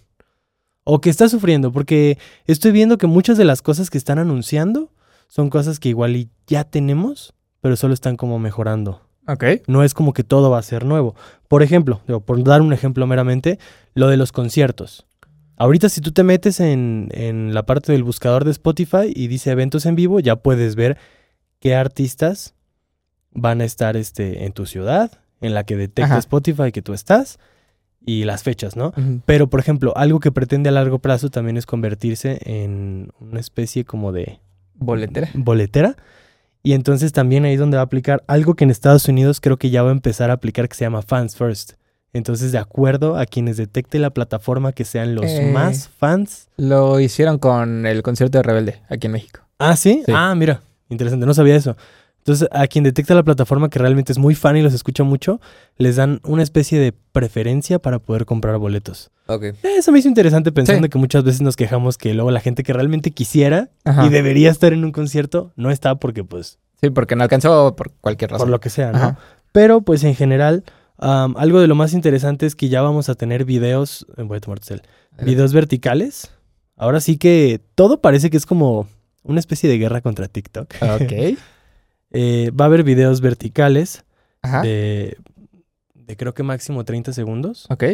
O 0.85 1.01
que 1.01 1.11
está 1.11 1.29
sufriendo, 1.29 1.73
porque 1.73 2.19
estoy 2.47 2.73
viendo 2.73 2.99
que 2.99 3.07
muchas 3.07 3.37
de 3.39 3.45
las 3.45 3.63
cosas 3.63 3.91
que 3.91 3.99
están 3.99 4.19
anunciando 4.19 4.93
son 5.29 5.51
cosas 5.51 5.79
que 5.79 5.89
igual 5.89 6.29
ya 6.47 6.65
tenemos, 6.65 7.35
pero 7.61 7.77
solo 7.77 7.95
están 7.95 8.17
como 8.17 8.39
mejorando. 8.39 9.03
Ok. 9.27 9.45
No 9.67 9.85
es 9.85 9.95
como 9.95 10.13
que 10.13 10.25
todo 10.25 10.51
va 10.51 10.59
a 10.59 10.63
ser 10.63 10.85
nuevo. 10.85 11.15
Por 11.49 11.63
ejemplo, 11.63 12.01
digo, 12.07 12.21
por 12.21 12.43
dar 12.43 12.63
un 12.63 12.73
ejemplo 12.73 13.07
meramente, 13.07 13.59
lo 13.95 14.09
de 14.09 14.17
los 14.17 14.33
conciertos. 14.33 15.07
Ahorita 15.57 15.89
si 15.89 16.01
tú 16.01 16.11
te 16.11 16.25
metes 16.25 16.59
en, 16.59 17.09
en 17.13 17.53
la 17.53 17.65
parte 17.65 17.93
del 17.93 18.03
buscador 18.03 18.45
de 18.45 18.51
Spotify 18.51 19.13
y 19.15 19.29
dice 19.29 19.51
eventos 19.51 19.85
en 19.87 19.95
vivo, 19.95 20.19
ya 20.19 20.37
puedes 20.37 20.75
ver 20.75 20.97
qué 21.61 21.75
artistas 21.75 22.55
van 23.33 23.61
a 23.61 23.65
estar 23.65 23.97
este, 23.97 24.47
en 24.47 24.53
tu 24.53 24.67
ciudad, 24.67 25.21
en 25.41 25.55
la 25.55 25.65
que 25.65 25.77
detecta 25.77 26.13
Ajá. 26.13 26.19
Spotify 26.19 26.73
que 26.73 26.83
tú 26.83 26.95
estás, 26.95 27.39
y 28.05 28.25
las 28.25 28.43
fechas, 28.43 28.77
¿no? 28.77 28.93
Pero, 29.27 29.49
por 29.51 29.61
ejemplo, 29.61 29.93
algo 29.97 30.21
que 30.21 30.33
pretende 30.33 30.69
a 30.69 30.73
largo 30.73 30.99
plazo 30.99 31.31
también 31.31 31.57
es 31.57 31.67
convertirse 31.67 32.39
en 32.45 33.13
una 33.21 33.41
especie 33.41 33.85
como 33.85 34.13
de 34.13 34.41
Boletera. 34.75 35.29
boletera. 35.35 35.97
Y 36.63 36.73
entonces 36.73 37.13
también 37.13 37.45
ahí 37.45 37.55
es 37.55 37.61
donde 37.61 37.77
va 37.77 37.83
a 37.83 37.85
aplicar 37.85 38.23
algo 38.27 38.55
que 38.55 38.65
en 38.65 38.71
Estados 38.71 39.09
Unidos 39.09 39.41
creo 39.41 39.57
que 39.57 39.71
ya 39.71 39.83
va 39.83 39.91
a 39.91 39.93
empezar 39.93 40.31
a 40.31 40.35
aplicar 40.35 40.69
que 40.69 40.75
se 40.77 40.85
llama 40.85 41.03
Fans 41.03 41.37
First. 41.37 41.73
Entonces, 42.13 42.51
de 42.53 42.59
acuerdo 42.59 43.17
a 43.17 43.25
quienes 43.25 43.57
detecte 43.57 43.99
la 44.01 44.11
plataforma 44.11 44.73
que 44.73 44.85
sean 44.85 45.15
los 45.15 45.27
Eh. 45.27 45.51
más 45.55 45.89
fans. 45.89 46.49
Lo 46.57 46.99
hicieron 46.99 47.39
con 47.39 47.87
el 47.87 48.03
concierto 48.03 48.39
de 48.39 48.43
Rebelde 48.43 48.81
aquí 48.89 49.07
en 49.07 49.13
México. 49.13 49.41
Ah, 49.59 49.77
¿sí? 49.77 50.03
Sí. 50.05 50.13
Ah, 50.15 50.35
mira, 50.35 50.61
interesante, 50.89 51.25
no 51.25 51.35
sabía 51.35 51.55
eso. 51.55 51.77
Entonces, 52.21 52.49
a 52.53 52.67
quien 52.67 52.85
detecta 52.85 53.15
la 53.15 53.23
plataforma 53.23 53.69
que 53.71 53.79
realmente 53.79 54.13
es 54.13 54.19
muy 54.19 54.35
fan 54.35 54.57
y 54.57 54.63
los 54.63 54.75
escucha 54.75 55.05
mucho, 55.05 55.41
les 55.79 55.97
dan 55.97 56.21
una 56.25 56.43
especie 56.43 56.79
de 56.79 56.93
preferencia 56.93 57.79
para 57.79 57.99
poder 57.99 58.25
comprar 58.27 58.59
boletos. 58.59 59.11
Ok. 59.27 59.43
Eh, 59.45 59.55
Eso 59.79 59.91
me 59.91 59.99
hizo 60.01 60.09
interesante 60.09 60.53
pensando 60.53 60.85
Sí. 60.87 60.91
que 60.91 60.99
muchas 60.99 61.25
veces 61.25 61.41
nos 61.41 61.57
quejamos 61.57 61.97
que 61.99 62.13
luego 62.15 62.31
la 62.31 62.41
gente 62.41 62.63
que 62.63 62.73
realmente 62.73 63.11
quisiera 63.11 63.71
Ajá. 63.85 64.07
y 64.07 64.11
debería 64.11 64.51
estar 64.51 64.73
en 64.73 64.85
un 64.85 64.93
concierto 64.93 65.53
no 65.57 65.71
está 65.71 65.95
porque 65.97 66.23
pues 66.25 66.59
Sí, 66.83 66.91
porque 66.91 67.17
no 67.17 67.23
alcanzó 67.25 67.75
por 67.77 67.91
cualquier 68.01 68.31
razón. 68.31 68.47
por 68.47 68.51
lo 68.51 68.61
que 68.61 68.71
sea, 68.71 68.93
¿no? 68.93 68.99
Ajá. 68.99 69.19
Pero 69.53 69.81
pues 69.83 70.05
en 70.05 70.15
general, 70.15 70.65
algo 70.99 71.61
de 71.61 71.67
lo 71.67 71.75
más 71.75 71.93
interesante 71.95 72.45
es 72.47 72.55
que 72.55 72.69
ya 72.69 72.83
vamos 72.83 73.09
a 73.09 73.15
tener 73.15 73.45
videos, 73.45 74.07
eh, 74.17 74.23
voy 74.23 74.37
a 74.37 74.41
tomar 74.41 74.61
cel, 74.63 74.83
videos 75.23 75.53
verticales. 75.53 76.31
Ahora 76.77 77.01
sí 77.01 77.17
que 77.19 77.61
todo 77.75 78.01
parece 78.01 78.31
que 78.31 78.37
es 78.37 78.47
como 78.47 78.87
una 79.23 79.41
especie 79.41 79.69
de 79.71 79.79
guerra 79.79 80.01
contra 80.03 80.29
TikTok. 80.29 80.75
Ok. 80.83 81.13
Eh, 82.13 82.51
va 82.59 82.65
a 82.65 82.69
haber 82.69 82.83
videos 82.83 83.21
verticales 83.21 84.05
Ajá. 84.43 84.63
de, 84.63 85.17
de 85.95 86.17
creo 86.17 86.35
que 86.35 86.43
máximo 86.43 86.85
30 86.85 87.13
segundos 87.13 87.67
Ok. 87.71 87.85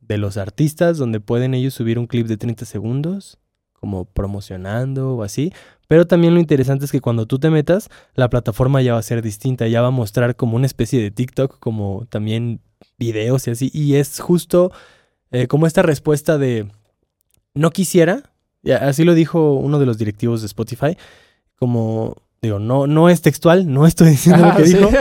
de 0.00 0.18
los 0.18 0.36
artistas 0.36 0.96
donde 0.98 1.20
pueden 1.20 1.52
ellos 1.54 1.74
subir 1.74 1.98
un 1.98 2.06
clip 2.06 2.26
de 2.26 2.36
30 2.36 2.64
segundos 2.64 3.38
como 3.72 4.04
promocionando 4.04 5.16
o 5.16 5.22
así. 5.22 5.52
Pero 5.88 6.06
también 6.06 6.32
lo 6.34 6.40
interesante 6.40 6.84
es 6.86 6.92
que 6.92 7.00
cuando 7.00 7.26
tú 7.26 7.38
te 7.38 7.50
metas, 7.50 7.90
la 8.14 8.30
plataforma 8.30 8.80
ya 8.80 8.94
va 8.94 9.00
a 9.00 9.02
ser 9.02 9.20
distinta, 9.20 9.66
ya 9.66 9.82
va 9.82 9.88
a 9.88 9.90
mostrar 9.90 10.36
como 10.36 10.56
una 10.56 10.66
especie 10.66 11.02
de 11.02 11.10
TikTok, 11.10 11.58
como 11.58 12.06
también 12.08 12.60
videos 12.96 13.46
y 13.48 13.50
así. 13.50 13.70
Y 13.74 13.96
es 13.96 14.20
justo 14.20 14.70
eh, 15.32 15.48
como 15.48 15.66
esta 15.66 15.82
respuesta 15.82 16.38
de 16.38 16.68
no 17.54 17.70
quisiera, 17.70 18.32
y 18.62 18.70
así 18.70 19.04
lo 19.04 19.14
dijo 19.14 19.54
uno 19.54 19.78
de 19.80 19.86
los 19.86 19.98
directivos 19.98 20.40
de 20.40 20.46
Spotify, 20.46 20.96
como 21.56 22.16
digo, 22.42 22.58
no, 22.58 22.86
no 22.88 23.08
es 23.08 23.22
textual, 23.22 23.72
no 23.72 23.86
estoy 23.86 24.10
diciendo 24.10 24.42
lo 24.42 24.48
Ajá, 24.50 24.58
que 24.58 24.66
sí. 24.66 24.76
dijo. 24.76 24.90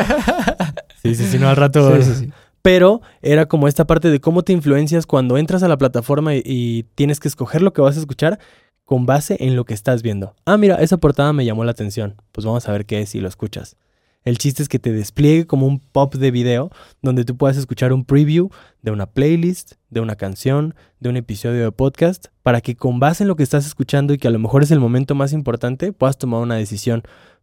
Sí, 1.01 1.15
sí, 1.15 1.25
sí, 1.25 1.39
no 1.39 1.49
al 1.49 1.56
rato. 1.56 1.95
Sí, 1.97 2.04
sí, 2.04 2.13
sí. 2.13 2.32
Pero 2.62 3.01
era 3.23 3.47
como 3.47 3.67
esta 3.67 3.88
parte 3.88 4.12
de 4.12 4.21
cómo 4.21 4.43
te 4.43 4.54
influencias 4.54 5.08
cuando 5.08 5.39
entras 5.39 5.63
a 5.63 5.67
la 5.67 5.77
plataforma 5.77 6.36
y, 6.36 6.43
y 6.45 6.84
tienes 6.93 7.19
que 7.19 7.27
escoger 7.27 7.63
lo 7.63 7.73
que 7.73 7.82
vas 7.82 7.97
a 7.97 7.99
escuchar 7.99 8.38
con 8.86 9.08
base 9.08 9.36
en 9.39 9.56
lo 9.56 9.65
que 9.65 9.73
estás 9.73 10.04
viendo. 10.04 10.36
Ah, 10.45 10.58
mira, 10.58 10.75
esa 10.75 10.97
portada 10.97 11.34
me 11.34 11.43
llamó 11.43 11.63
la 11.63 11.71
atención. 11.71 12.21
Pues 12.32 12.45
vamos 12.45 12.69
a 12.69 12.71
ver 12.71 12.86
qué 12.86 13.01
es 13.01 13.10
si 13.10 13.19
lo 13.19 13.27
escuchas. 13.27 13.77
El 14.23 14.38
chiste 14.38 14.62
es 14.62 14.69
que 14.69 14.77
te 14.77 14.91
despliegue 14.91 15.47
como 15.47 15.65
un 15.65 15.80
pop 15.80 16.13
de 16.13 16.30
video 16.30 16.69
donde 17.01 17.25
tú 17.25 17.36
puedas 17.36 17.58
escuchar 17.58 17.91
un 17.91 18.06
preview 18.06 18.51
de 18.84 18.91
una 18.91 19.08
playlist, 19.08 19.73
de 19.89 19.99
una 19.99 20.15
canción, 20.15 20.75
de 20.99 21.10
un 21.10 21.17
episodio 21.17 21.63
de 21.63 21.71
podcast, 21.71 22.27
para 22.43 22.62
que 22.62 22.75
con 22.75 22.99
base 22.99 23.23
en 23.23 23.27
lo 23.27 23.36
que 23.36 23.41
estás 23.41 23.65
escuchando 23.65 24.13
y 24.13 24.19
que 24.19 24.27
a 24.27 24.32
lo 24.32 24.38
mejor 24.38 24.62
es 24.62 24.69
el 24.69 24.80
momento 24.80 25.15
más 25.15 25.34
importante, 25.34 25.91
puedas 25.91 26.19
tomar 26.19 26.41
una 26.41 26.56
decisión. 26.56 27.01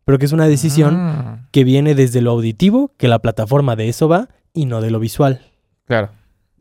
Pero 0.09 0.19
que 0.19 0.25
es 0.25 0.33
una 0.33 0.49
decisión 0.49 0.95
Ah, 0.97 1.47
que 1.53 1.65
viene 1.65 1.95
desde 1.95 2.23
lo 2.23 2.31
auditivo, 2.31 2.93
que 2.97 3.09
la 3.09 3.19
plataforma 3.19 3.77
de 3.77 3.91
eso 3.91 4.09
va, 4.09 4.29
y 4.55 4.65
no 4.65 4.81
de 4.81 4.91
lo 4.91 4.99
visual. 5.01 5.43
claro. 5.87 6.09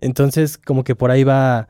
Entonces, 0.01 0.57
como 0.57 0.83
que 0.83 0.95
por 0.95 1.09
ahí 1.11 1.23
va 1.23 1.69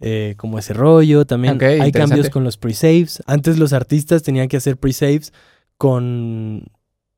eh, 0.00 0.34
como 0.36 0.58
ese 0.58 0.72
rollo. 0.72 1.26
También 1.26 1.58
hay 1.62 1.90
cambios 1.90 2.30
con 2.30 2.44
los 2.44 2.56
pre-saves. 2.58 3.22
Antes 3.26 3.58
los 3.58 3.72
artistas 3.72 4.22
tenían 4.22 4.46
que 4.48 4.56
hacer 4.56 4.76
pre-saves 4.76 5.32
con 5.76 6.64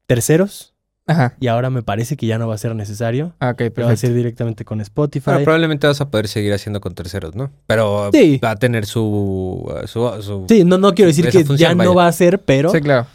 terceros, 0.07 0.75
Ajá. 1.07 1.35
y 1.39 1.47
ahora 1.49 1.71
me 1.71 1.83
parece 1.83 2.17
que 2.17 2.27
ya 2.27 2.39
no 2.39 2.49
va 2.49 2.55
a 2.55 2.59
ser 2.59 2.75
necesario. 2.75 3.35
Ah, 3.41 3.51
Ok, 3.51 3.63
va 3.79 3.91
a 3.91 3.97
ser 3.97 4.15
directamente 4.15 4.65
con 4.65 4.81
Spotify. 4.81 5.25
Bueno, 5.31 5.45
probablemente 5.45 5.87
vas 5.87 6.01
a 6.01 6.11
poder 6.11 6.29
seguir 6.29 6.53
haciendo 6.55 6.81
con 6.81 6.95
terceros, 6.95 7.35
¿no? 7.37 7.51
Pero 7.67 8.11
Sí. 8.13 8.41
va 8.43 8.53
a 8.53 8.57
tener 8.57 8.87
su... 8.87 9.71
su, 9.87 10.23
su- 10.23 10.47
Sí, 10.49 10.65
no, 10.65 10.79
no 10.79 10.95
quiero 10.95 11.09
decir 11.09 11.29
que 11.29 11.45
función, 11.45 11.57
ya 11.71 11.75
no 11.85 11.95
va 11.95 12.07
a 12.07 12.13
ser, 12.13 12.41
pero 12.41 12.71
Sí, 12.71 12.81
claro. 12.81 13.07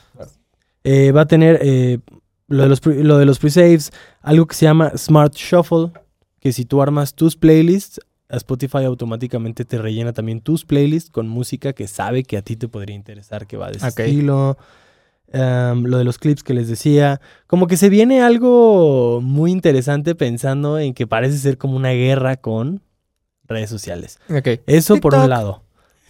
Eh, 0.84 1.12
va 1.12 1.22
a 1.22 1.28
tener 1.28 1.60
eh, 1.62 2.00
lo, 2.48 2.63
de 2.63 2.69
los 2.69 2.80
pre- 2.82 3.04
lo 3.04 3.17
de 3.17 3.26
los 3.26 3.39
pre-saves, 3.39 3.91
algo 4.22 4.46
que 4.48 4.56
se 4.56 4.65
llama 4.65 4.91
Smart 4.98 5.34
Shuffle, 5.36 5.91
que 6.39 6.52
si 6.52 6.65
tú 6.65 6.82
armas 6.82 7.13
tus 7.15 7.36
playlists, 7.36 8.00
a 8.30 8.38
Spotify 8.38 8.84
automáticamente 8.86 9.63
te 9.63 9.78
rellena 9.78 10.12
también 10.13 10.41
tus 10.41 10.65
playlists 10.65 11.10
con 11.12 11.28
música 11.28 11.74
que 11.74 11.88
sabe 11.88 12.24
que 12.24 12.38
a 12.38 12.41
ti 12.41 12.56
te 12.56 12.67
podría 12.67 12.96
interesar, 12.96 13.46
que 13.48 13.58
va 13.58 13.69
de 13.69 13.78
ese 13.78 13.86
estilo. 14.06 14.58
Em, 15.32 15.84
lo 15.86 15.98
de 15.98 16.04
los 16.04 16.19
clips 16.19 16.43
que 16.43 16.54
les 16.54 16.67
decía, 16.67 17.19
como 17.48 17.65
que 17.65 17.76
se 17.78 17.89
viene 17.89 18.22
algo 18.22 19.19
muy 19.22 19.52
interesante 19.52 20.13
pensando 20.13 20.78
en 20.78 20.93
que 20.93 21.08
parece 21.08 21.38
ser 21.39 21.58
como 21.58 21.76
una 21.76 21.89
guerra 21.91 22.38
con 22.38 22.82
redes 23.46 23.69
sociales. 23.69 24.19
Eso 24.67 24.98
por 24.98 25.13
un 25.15 25.30
lado. 25.30 25.63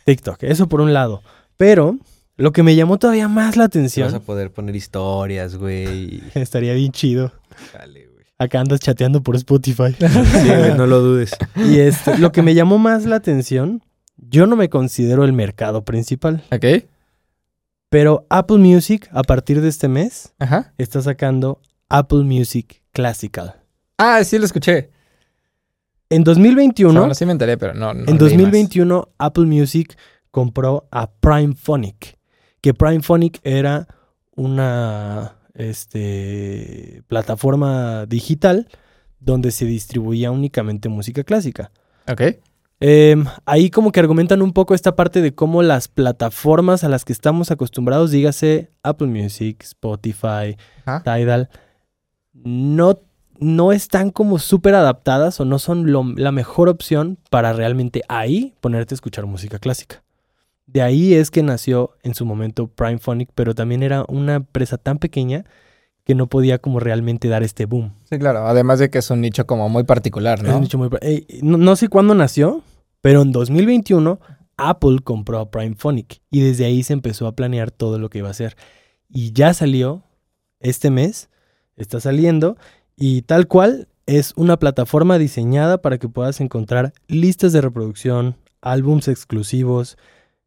TikTok, 0.06 0.44
eso 0.44 0.68
por 0.68 0.82
un 0.82 0.94
lado. 0.94 1.22
Pero 1.56 1.98
lo 2.38 2.52
que 2.52 2.64
me 2.64 2.76
llamó 2.76 2.98
todavía 2.98 3.28
más 3.28 3.56
la 3.58 3.64
Vas 3.64 3.68
atención, 3.70 4.14
a 4.16 4.20
poder 4.20 4.52
poner 4.52 4.76
historias, 4.76 5.56
güey. 5.56 6.22
estaría 6.36 6.74
bien 6.74 6.92
chido. 6.92 7.32
Dale, 7.74 8.08
güey. 8.08 8.26
Acá 8.40 8.60
andas 8.60 8.80
chateando 8.80 9.22
por 9.22 9.36
Spotify. 9.36 9.94
Sí, 10.00 10.48
güey, 10.48 10.74
no 10.76 10.88
lo 10.88 11.00
dudes. 11.02 11.32
y 11.56 11.80
este, 11.80 12.18
lo 12.18 12.32
que 12.32 12.42
me 12.42 12.54
llamó 12.56 12.78
más 12.80 13.06
la 13.06 13.16
atención, 13.18 13.84
yo 14.18 14.48
no 14.48 14.56
me 14.56 14.70
considero 14.70 15.24
el 15.26 15.34
mercado 15.34 15.84
principal, 15.86 16.44
Ok. 16.52 16.86
pero 17.90 18.26
Apple 18.30 18.58
Music 18.58 19.08
a 19.12 19.22
partir 19.24 19.62
de 19.62 19.70
este 19.70 19.88
mes 19.88 20.34
Ajá. 20.40 20.74
está 20.78 21.02
sacando 21.02 21.62
Apple 21.90 22.24
Music 22.24 22.82
Classical. 22.92 23.56
Ah, 23.98 24.24
sí 24.24 24.40
lo 24.40 24.46
escuché. 24.46 24.90
En 26.10 26.24
2021, 26.24 27.00
Bueno, 27.00 27.14
sí 27.16 27.26
me 27.26 27.32
enteré, 27.32 27.58
pero 27.58 27.74
no. 27.74 27.94
no 27.94 28.02
en 28.02 28.06
leí 28.06 28.18
2021 28.18 29.10
Apple 29.18 29.46
Music 29.46 29.96
compró 30.32 30.88
a 30.92 31.10
Primephonic, 31.12 32.18
que 32.64 32.74
Primephonic 32.74 33.42
era 33.44 33.88
una 34.38 35.36
este, 35.54 37.04
plataforma 37.08 38.06
digital 38.06 38.68
donde 39.20 39.52
se 39.52 39.66
distribuía 39.66 40.32
únicamente 40.32 40.88
música 40.90 41.24
clásica. 41.26 41.72
Ok. 42.10 42.22
Em, 42.80 43.26
ahí 43.46 43.70
como 43.70 43.92
que 43.92 44.00
argumentan 44.00 44.42
un 44.42 44.52
poco 44.54 44.74
esta 44.74 44.96
parte 44.96 45.22
de 45.22 45.34
cómo 45.36 45.62
las 45.62 45.88
plataformas 45.88 46.84
a 46.84 46.90
las 46.90 47.06
que 47.06 47.14
estamos 47.14 47.52
acostumbrados, 47.52 48.12
dígase 48.12 48.72
Apple 48.82 49.08
Music, 49.08 49.62
Spotify. 49.64 50.58
Tidal, 51.04 51.50
no, 52.34 53.00
no 53.40 53.72
están 53.72 54.10
como 54.10 54.40
súper 54.40 54.76
adaptadas 54.76 55.40
o 55.40 55.46
no 55.46 55.60
son 55.60 55.92
lo- 55.92 56.14
la 56.16 56.32
mejor 56.32 56.68
opción 56.70 57.18
para 57.30 57.54
realmente 57.54 58.02
ahí 58.10 58.54
ponerte 58.62 58.94
a 58.94 58.98
escuchar 58.98 59.26
música 59.26 59.60
clásica. 59.60 60.04
De 60.66 60.82
ahí 60.82 61.14
es 61.14 61.30
que 61.30 61.44
nació 61.44 61.92
en 62.04 62.16
su 62.16 62.26
momento 62.26 62.68
Prime 62.68 62.98
Phonic, 63.00 63.30
pero 63.36 63.54
también 63.54 63.84
era 63.84 64.06
una 64.08 64.36
empresa 64.36 64.78
tan 64.78 64.98
pequeña 64.98 65.46
que 66.06 66.16
no 66.16 66.28
podía 66.28 66.58
como 66.60 66.80
realmente 66.80 67.28
dar 67.30 67.44
este 67.44 67.66
boom. 67.66 67.94
Sí, 68.10 68.18
claro. 68.18 68.46
Además 68.48 68.80
de 68.80 68.90
que 68.90 68.98
es 69.00 69.10
un 69.10 69.22
nicho 69.22 69.46
como 69.46 69.70
muy 69.70 69.84
particular, 69.84 70.40
Es 70.40 70.44
¿no? 70.46 70.56
un 70.58 70.62
nicho 70.64 70.78
muy- 70.78 70.90
eh, 71.02 71.26
no, 71.42 71.58
no 71.58 71.76
sé 71.76 71.88
cuándo 71.88 72.14
nació, 72.16 72.62
pero 73.02 73.22
en 73.22 73.32
2021 73.32 74.20
Apple 74.58 75.00
compró 75.04 75.40
a 75.40 75.50
Prime 75.52 75.76
Phonic 75.78 76.22
y 76.30 76.42
desde 76.42 76.66
ahí 76.66 76.84
se 76.84 76.94
empezó 76.94 77.28
a 77.28 77.36
planear 77.36 77.72
todo 77.72 78.00
lo 78.00 78.10
que 78.10 78.20
iba 78.20 78.28
a 78.28 78.32
hacer. 78.32 78.56
Y 79.10 79.32
ya 79.34 79.54
salió 79.54 80.04
este 80.60 80.90
mes, 80.90 81.30
está 81.76 82.00
saliendo 82.00 82.58
y 82.96 83.22
tal 83.24 83.48
cual 83.48 83.88
es 84.06 84.34
una 84.36 84.58
plataforma 84.60 85.18
diseñada 85.18 85.82
para 85.82 85.98
que 85.98 86.10
puedas 86.10 86.42
encontrar 86.42 86.94
listas 87.08 87.54
de 87.54 87.62
reproducción, 87.62 88.36
álbums 88.62 89.08
exclusivos, 89.08 89.98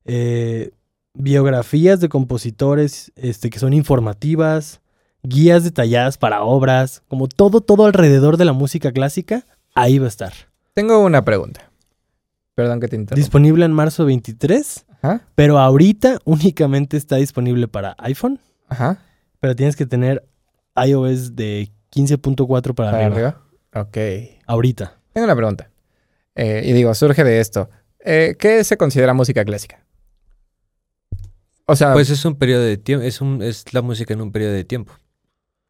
eh, 0.07 0.71
biografías 1.15 2.01
de 2.01 2.09
compositores 2.09 3.13
este, 3.17 3.51
que 3.51 3.59
son 3.59 3.73
informativas, 3.73 4.81
guías 5.23 5.65
detalladas 5.65 6.19
para 6.19 6.43
obras, 6.43 7.03
como 7.09 7.29
todo, 7.29 7.61
todo 7.61 7.85
alrededor 7.87 8.37
de 8.37 8.45
la 8.45 8.53
música 8.53 8.93
clásica, 8.93 9.45
ahí 9.75 9.99
va 9.99 10.07
a 10.07 10.09
estar. 10.09 10.33
Tengo 10.75 10.99
una 11.01 11.25
pregunta. 11.25 11.71
Perdón 12.55 12.81
que 12.81 12.89
te 12.89 12.97
interrumpa. 12.97 13.21
Disponible 13.21 13.65
en 13.65 13.73
marzo 13.73 14.05
23, 14.07 14.87
Ajá. 15.03 15.27
pero 15.35 15.59
ahorita 15.59 16.19
únicamente 16.25 16.97
está 16.97 17.17
disponible 17.17 17.69
para 17.69 17.95
iPhone, 17.99 18.39
Ajá. 18.69 18.99
pero 19.41 19.55
tienes 19.57 19.77
que 19.77 19.87
tener 19.87 20.25
iOS 20.77 21.35
de 21.37 21.71
15.4 21.93 22.75
para, 22.75 22.91
Para 22.93 23.07
arriba. 23.07 23.15
arriba. 23.15 23.43
Ok. 23.75 24.39
Ahorita. 24.47 24.99
Tengo 25.13 25.25
una 25.25 25.37
pregunta. 25.37 25.71
Eh, 26.35 26.63
y 26.67 26.73
digo, 26.73 26.95
surge 26.95 27.25
de 27.25 27.41
esto. 27.41 27.71
Eh, 28.01 28.37
¿Qué 28.39 28.63
se 28.65 28.77
considera 28.77 29.15
música 29.15 29.45
clásica? 29.45 29.83
O 31.67 31.77
sea, 31.77 31.93
Pues 31.93 32.11
es 32.11 32.25
un 32.25 32.37
periodo 32.37 32.63
de 32.63 32.77
tiempo, 32.77 33.05
es, 33.05 33.21
un, 33.21 33.43
es 33.43 33.73
la 33.75 33.83
música 33.83 34.15
en 34.15 34.21
un 34.21 34.33
periodo 34.33 34.53
de 34.53 34.65
tiempo. 34.65 34.93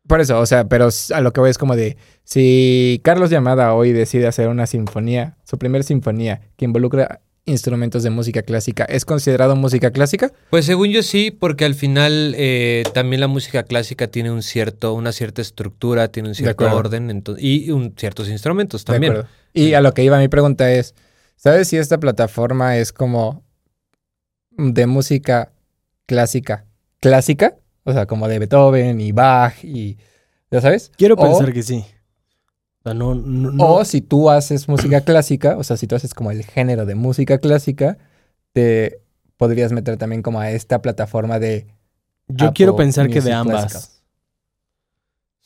por 0.07 0.21
eso, 0.21 0.39
o 0.39 0.47
sea, 0.47 0.69
pero 0.69 0.89
a 1.15 1.21
lo 1.21 1.33
que 1.33 1.41
voy 1.41 1.51
es 1.51 1.59
como 1.59 1.75
de, 1.75 1.97
si 2.23 3.01
Carlos 3.03 3.31
Llamada 3.31 3.75
hoy 3.75 3.93
decide 3.93 4.27
hacer 4.27 4.49
una 4.49 4.67
sinfonía, 4.67 5.37
su 5.45 5.59
primer 5.59 5.83
sinfonía, 5.83 6.43
que 6.57 6.65
involucra 6.65 7.23
instrumentos 7.47 8.03
de 8.03 8.11
música 8.11 8.43
clásica, 8.43 8.85
¿es 8.85 9.05
considerado 9.05 9.57
música 9.57 9.91
clásica? 9.91 10.33
Pues 10.51 10.67
según 10.67 10.91
yo 10.91 11.03
sí, 11.03 11.31
porque 11.31 11.65
al 11.65 11.75
final 11.75 12.35
eh, 12.37 12.83
también 12.93 13.21
la 13.21 13.29
música 13.29 13.63
clásica 13.63 14.09
tiene 14.09 14.31
un 14.31 14.43
cierto, 14.43 14.93
una 14.95 15.13
cierta 15.13 15.43
estructura, 15.43 16.09
tiene 16.09 16.29
un 16.29 16.35
cierto 16.35 16.67
orden 16.67 17.23
y 17.39 17.71
un, 17.71 17.95
ciertos 17.97 18.29
instrumentos 18.29 18.85
también. 18.85 19.23
Y 19.55 19.73
a 19.75 19.81
lo 19.81 19.95
que 19.95 20.05
iba 20.05 20.19
mi 20.19 20.29
pregunta 20.29 20.71
es, 20.71 20.95
¿sabes 21.37 21.69
si 21.69 21.79
esta 21.79 21.99
plataforma 21.99 22.77
es 22.77 22.93
como 22.93 23.45
de 24.51 24.87
música 24.87 25.53
clásica? 26.07 26.65
¿Clásica? 27.01 27.57
O 27.85 27.93
sea, 27.93 28.07
como 28.07 28.27
de 28.29 28.39
Beethoven 28.39 29.01
y 29.01 29.13
Bach 29.13 29.63
y... 29.63 29.99
¿Ya 30.51 30.61
sabes? 30.61 30.91
Quiero 30.97 31.15
O- 31.17 31.23
pensar 31.23 31.53
que 31.53 31.63
sí. 31.63 31.85
O 32.81 32.83
sea, 32.85 32.95
no, 32.95 33.15
no- 33.15 33.51
no- 33.53 33.65
O 33.75 33.85
si 33.85 34.01
tú 34.01 34.31
haces 34.31 34.69
música 34.69 35.01
clásica, 35.03 35.57
o 35.59 35.65
sea, 35.65 35.77
si 35.77 35.87
tú 35.87 35.97
haces 35.97 36.15
como 36.15 36.31
el 36.31 36.45
género 36.45 36.87
de 36.87 36.95
música 36.95 37.39
clásica, 37.39 37.99
te 38.53 39.01
podrías 39.37 39.73
meter 39.73 39.97
también 39.97 40.23
como 40.23 40.41
a 40.41 40.51
esta 40.51 40.81
plataforma 40.83 41.39
de... 41.39 41.67
yo 42.29 42.47
Apple 42.47 42.53
quiero 42.55 42.77
pensar 42.77 43.09
que 43.11 43.21
de 43.21 43.33
ambas. 43.33 44.03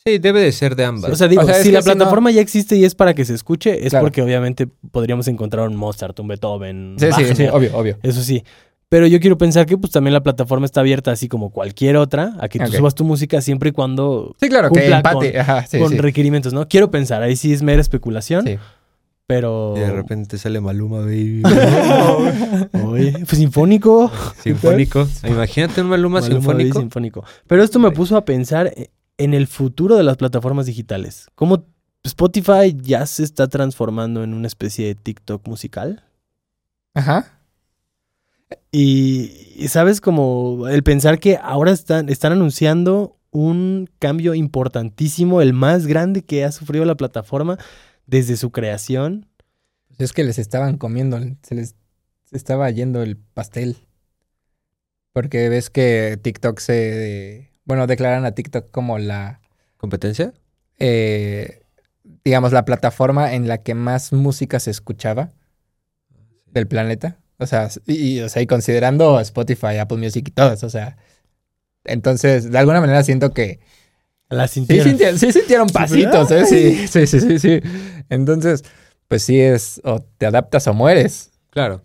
Sí, 0.04 0.18
debe 0.18 0.40
de 0.40 0.52
ser 0.52 0.76
de 0.76 0.84
ambas. 0.84 1.10
O 1.10 1.16
sea, 1.16 1.28
digo, 1.28 1.42
O 1.42 1.44
sea, 1.44 1.56
es 1.58 1.62
si 1.62 1.70
la 1.72 1.82
si 1.82 1.88
no- 1.88 1.94
plataforma 1.96 2.30
ya 2.30 2.40
existe 2.40 2.76
y 2.76 2.84
es 2.84 2.94
para 2.94 3.12
que 3.14 3.24
se 3.26 3.34
escuche, 3.34 3.84
es 3.84 3.90
Claro. 3.90 4.06
porque 4.06 4.22
obviamente 4.22 4.66
podríamos 4.66 5.28
encontrar 5.28 5.68
un 5.68 5.76
Mozart, 5.76 6.18
un 6.20 6.28
Beethoven, 6.28 6.96
Sí, 6.98 7.06
sí, 7.14 7.34
sí, 7.34 7.44
obvio, 7.48 7.76
obvio. 7.76 7.98
Eso 8.02 8.22
sí. 8.22 8.42
Pero 8.90 9.06
yo 9.06 9.18
quiero 9.20 9.38
pensar 9.38 9.64
que 9.66 9.78
pues 9.78 9.92
también 9.92 10.12
la 10.12 10.22
plataforma 10.22 10.66
está 10.66 10.80
abierta 10.80 11.12
así 11.12 11.28
como 11.28 11.50
cualquier 11.50 11.96
otra, 11.96 12.34
a 12.40 12.48
que 12.48 12.58
tú 12.58 12.70
subas 12.72 12.94
tu 12.94 13.04
música 13.04 13.40
siempre 13.40 13.70
y 13.70 13.72
cuando 13.72 14.34
Sí, 14.40 14.48
claro, 14.48 14.68
que 14.70 14.80
Cumpla 14.80 14.96
empate. 14.96 15.32
con- 15.32 15.40
Ajá, 15.40 15.64
sí, 15.66 15.78
con 15.78 15.90
sí. 15.90 15.98
requerimientos, 15.98 16.52
¿no? 16.52 16.66
Quiero 16.68 16.90
pensar, 16.90 17.22
ahí 17.22 17.36
sí 17.36 17.52
es 17.52 17.62
mera 17.62 17.80
especulación, 17.80 18.44
Sí. 18.46 18.58
pero... 19.28 19.74
Y 19.76 19.80
de 19.80 19.92
repente 19.92 20.38
sale 20.38 20.60
Maluma, 20.60 20.98
baby. 21.00 21.40
Oye, 22.84 23.12
pues 23.12 23.38
sinfónico. 23.38 24.10
sinfónico. 24.42 25.06
Imagínate 25.24 25.80
un 25.82 25.86
Maluma, 25.88 26.20
Maluma 26.20 26.40
Baby 26.48 26.64
sinfónico. 26.64 26.80
sinfónico. 26.80 27.24
Pero 27.46 27.62
esto 27.62 27.78
me 27.78 27.92
puso 27.92 28.16
a 28.16 28.24
pensar 28.24 28.74
en 29.18 29.34
el 29.34 29.46
futuro 29.46 29.96
de 29.96 30.02
las 30.02 30.16
plataformas 30.16 30.66
digitales. 30.66 31.28
¿Cómo 31.36 31.64
Spotify 32.02 32.76
ya 32.76 33.06
se 33.06 33.22
está 33.22 33.46
transformando 33.46 34.24
en 34.24 34.34
una 34.34 34.48
especie 34.48 34.86
de 34.86 34.94
TikTok 34.96 35.46
musical? 35.46 36.02
Ajá. 36.94 37.36
Y, 38.72 39.54
y 39.56 39.68
sabes 39.68 40.00
como 40.00 40.68
el 40.68 40.82
pensar 40.82 41.18
que 41.18 41.38
ahora 41.42 41.72
están, 41.72 42.08
están 42.08 42.32
anunciando 42.32 43.18
un 43.30 43.88
cambio 43.98 44.34
importantísimo, 44.34 45.40
el 45.40 45.52
más 45.52 45.86
grande 45.86 46.22
que 46.22 46.44
ha 46.44 46.52
sufrido 46.52 46.84
la 46.84 46.96
plataforma 46.96 47.58
desde 48.06 48.36
su 48.36 48.50
creación. 48.50 49.26
Pues 49.88 50.00
es 50.00 50.12
que 50.12 50.24
les 50.24 50.38
estaban 50.38 50.78
comiendo, 50.78 51.18
se 51.42 51.54
les 51.54 51.74
estaba 52.32 52.70
yendo 52.70 53.02
el 53.02 53.16
pastel. 53.16 53.76
Porque 55.12 55.48
ves 55.48 55.70
que 55.70 56.18
TikTok 56.22 56.58
se... 56.60 57.52
Bueno, 57.64 57.86
declaran 57.86 58.24
a 58.24 58.32
TikTok 58.32 58.70
como 58.70 58.98
la... 58.98 59.40
¿Competencia? 59.76 60.32
eh, 60.80 61.62
digamos, 62.24 62.52
la 62.52 62.64
plataforma 62.64 63.34
en 63.34 63.46
la 63.46 63.58
que 63.58 63.74
más 63.74 64.12
música 64.12 64.58
se 64.58 64.72
escuchaba 64.72 65.30
del 66.46 66.66
planeta. 66.66 67.19
O 67.40 67.46
sea, 67.46 67.68
y, 67.86 68.20
o 68.20 68.28
sea, 68.28 68.42
y 68.42 68.46
considerando 68.46 69.18
Spotify, 69.18 69.78
Apple 69.78 69.98
Music 69.98 70.28
y 70.28 70.30
todas, 70.30 70.62
o 70.62 70.70
sea... 70.70 70.96
Entonces, 71.84 72.50
de 72.50 72.58
alguna 72.58 72.80
manera 72.80 73.02
siento 73.02 73.32
que 73.32 73.58
La 74.28 74.46
Sí 74.46 74.54
sintieron. 74.60 74.86
sintieron, 74.86 75.18
sí 75.18 75.32
sintieron 75.32 75.68
pasitos, 75.70 76.30
¿eh? 76.30 76.44
Sí, 76.44 76.86
sí, 76.86 77.06
sí, 77.06 77.20
sí, 77.20 77.38
sí. 77.38 77.60
Entonces, 78.10 78.64
pues 79.08 79.22
sí 79.22 79.40
es, 79.40 79.80
o 79.82 80.00
te 80.00 80.26
adaptas 80.26 80.66
o 80.68 80.74
mueres. 80.74 81.30
Claro. 81.48 81.82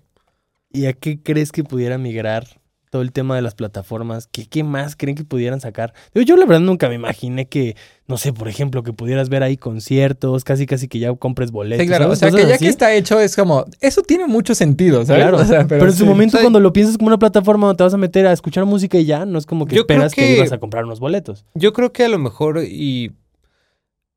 ¿Y 0.70 0.88
a 0.88 0.94
qué 0.94 1.24
crees 1.24 1.54
que 1.54 1.64
pudiera 1.64 1.98
migrar 1.98 2.60
todo 2.90 3.02
el 3.02 3.12
tema 3.12 3.36
de 3.36 3.42
las 3.42 3.56
plataformas? 3.56 4.28
¿Qué, 4.32 4.48
qué 4.48 4.64
más 4.64 4.96
creen 4.96 5.16
que 5.16 5.24
pudieran 5.24 5.60
sacar? 5.62 5.94
Yo, 6.14 6.22
yo 6.22 6.38
la 6.38 6.46
verdad 6.46 6.62
nunca 6.62 6.88
me 6.90 6.96
imaginé 6.96 7.48
que, 7.48 7.76
no 8.08 8.18
sé, 8.18 8.34
por 8.34 8.48
ejemplo, 8.48 8.84
que 8.84 8.94
pudieras 8.94 9.30
ver 9.30 9.44
ahí 9.44 9.58
conciertos, 9.58 10.44
casi 10.44 10.66
casi 10.66 10.88
que 10.88 11.00
ya 11.00 11.14
compres 11.16 11.52
boletos. 11.52 11.84
Sí, 11.84 11.88
claro. 11.88 12.10
O 12.10 12.16
sea, 12.16 12.32
que 12.32 12.48
ya 12.48 12.56
así. 12.56 12.66
que 12.66 12.70
está 12.70 12.94
hecho 12.94 13.20
es 13.20 13.36
como, 13.36 13.66
eso 13.82 14.02
tiene 14.02 14.28
mucho 14.28 14.56
sentido, 14.56 15.06
¿sabes? 15.06 15.24
Claro, 15.24 15.38
O 15.42 15.46
sea, 15.46 15.68
pero, 15.68 15.86
en 15.86 15.94
su 15.94 16.06
momento 16.06 16.38
O 16.38 16.40
sea, 16.40 16.46
cuando 16.46 16.60
lo 16.60 16.74
piensas 16.74 16.98
como 16.98 17.08
una 17.08 17.20
plataforma 17.20 17.68
donde 17.68 17.78
te 17.78 17.84
vas 17.84 17.94
a 17.94 17.98
meter 17.98 18.28
a 18.28 18.34
escuchar 18.34 18.66
música 18.66 18.98
y 18.98 19.06
ya, 19.06 19.26
no 19.26 19.38
es 19.38 19.46
como 19.46 19.66
que 19.66 19.76
Yo 19.76 19.82
esperas 19.82 20.14
que... 20.14 20.22
que- 20.22 20.38
ibas 20.38 20.52
a 20.52 20.58
comprar 20.60 20.86
unos 20.86 21.00
boletos. 21.00 21.46
Yo 21.54 21.74
creo 21.74 21.92
que 21.92 22.06
a 22.06 22.10
lo 22.10 22.20
mejor 22.20 22.64
y 22.64 23.12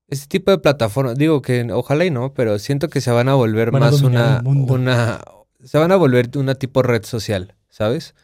este 0.09 0.26
tipo 0.26 0.50
de 0.50 0.59
plataformas, 0.59 1.16
digo 1.16 1.42
que 1.42 1.70
ojalá 1.72 2.04
y 2.04 2.11
no, 2.11 2.33
pero 2.33 2.59
siento 2.59 2.88
que 2.88 3.00
se 3.00 3.11
van 3.11 3.28
a 3.28 3.35
volver 3.35 3.70
Van 3.70 3.81
más 3.81 4.00
una, 4.02 4.42
una, 4.44 5.20
se 5.62 5.76
van 5.78 5.92
a 5.92 5.96
volver 5.96 6.31
una 6.37 6.54
tipo 6.54 6.83
red 6.83 7.04
social, 7.04 7.54
¿sabes? 7.68 8.14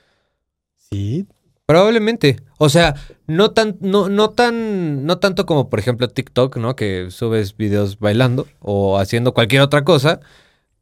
Sí. 0.91 1.27
Probablemente. 1.67 2.37
O 2.59 2.69
sea, 2.69 2.95
no 3.27 3.53
tan, 3.53 3.77
no, 3.81 4.09
no 4.09 4.31
tan, 4.31 5.07
no 5.07 5.19
tanto 5.19 5.47
como 5.47 5.71
por 5.71 5.79
ejemplo 5.79 6.09
TikTok, 6.09 6.57
¿no? 6.59 6.77
Que 6.77 7.07
subes 7.11 7.57
videos 7.57 7.99
bailando 7.99 8.47
o 8.61 8.99
haciendo 8.99 9.33
cualquier 9.33 9.63
otra 9.63 9.83
cosa. 9.85 10.21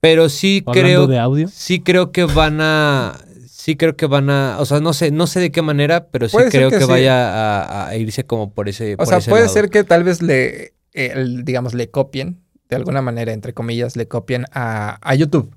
Pero 0.01 0.29
sí 0.29 0.65
creo, 0.73 1.07
de 1.07 1.19
audio. 1.21 1.47
sí 1.49 1.81
creo 1.81 2.11
que 2.11 2.25
van 2.25 2.61
a, 2.61 3.21
sí 3.49 3.77
creo 3.77 3.97
que 3.97 4.07
van 4.07 4.31
a, 4.31 4.57
o 4.59 4.65
sea, 4.67 4.81
no 4.81 4.93
sé, 4.93 5.13
no 5.13 5.29
sé 5.29 5.39
de 5.39 5.53
qué 5.53 5.63
manera, 5.63 6.09
pero 6.09 6.29
sí 6.29 6.33
Puede 6.33 6.51
creo 6.51 6.71
que 6.71 6.79
que, 6.79 6.83
sí. 6.83 6.91
vaya 6.91 7.61
a, 7.63 7.87
a 7.89 7.97
irse 7.97 8.25
como 8.27 8.53
por 8.53 8.69
ese, 8.69 8.95
O 8.95 8.97
por 8.97 9.07
sea, 9.07 9.19
ese 9.19 9.31
puede 9.31 9.45
lado. 9.45 9.55
ser 9.55 9.71
que 9.71 9.85
tal 9.85 10.03
vez 10.03 10.21
le, 10.21 10.75
eh, 10.93 11.15
digamos, 11.45 11.75
le 11.75 11.89
copien, 11.91 12.41
de 12.69 12.75
alguna 12.75 13.01
manera, 13.03 13.33
entre 13.33 13.55
comillas, 13.55 13.95
le 13.95 14.09
copien 14.09 14.47
a, 14.53 14.99
a 15.01 15.15
YouTube. 15.15 15.55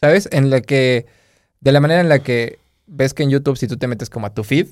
¿Sabes? 0.00 0.28
En 0.30 0.50
la 0.50 0.60
que, 0.60 1.06
de 1.60 1.72
la 1.72 1.80
manera 1.80 2.00
en 2.00 2.08
la 2.08 2.20
que 2.20 2.60
ves 2.86 3.14
que 3.14 3.22
en 3.22 3.30
YouTube, 3.30 3.56
si 3.56 3.66
tú 3.66 3.76
te 3.76 3.86
metes 3.86 4.10
como 4.10 4.26
a 4.26 4.34
tu 4.34 4.44
feed, 4.44 4.68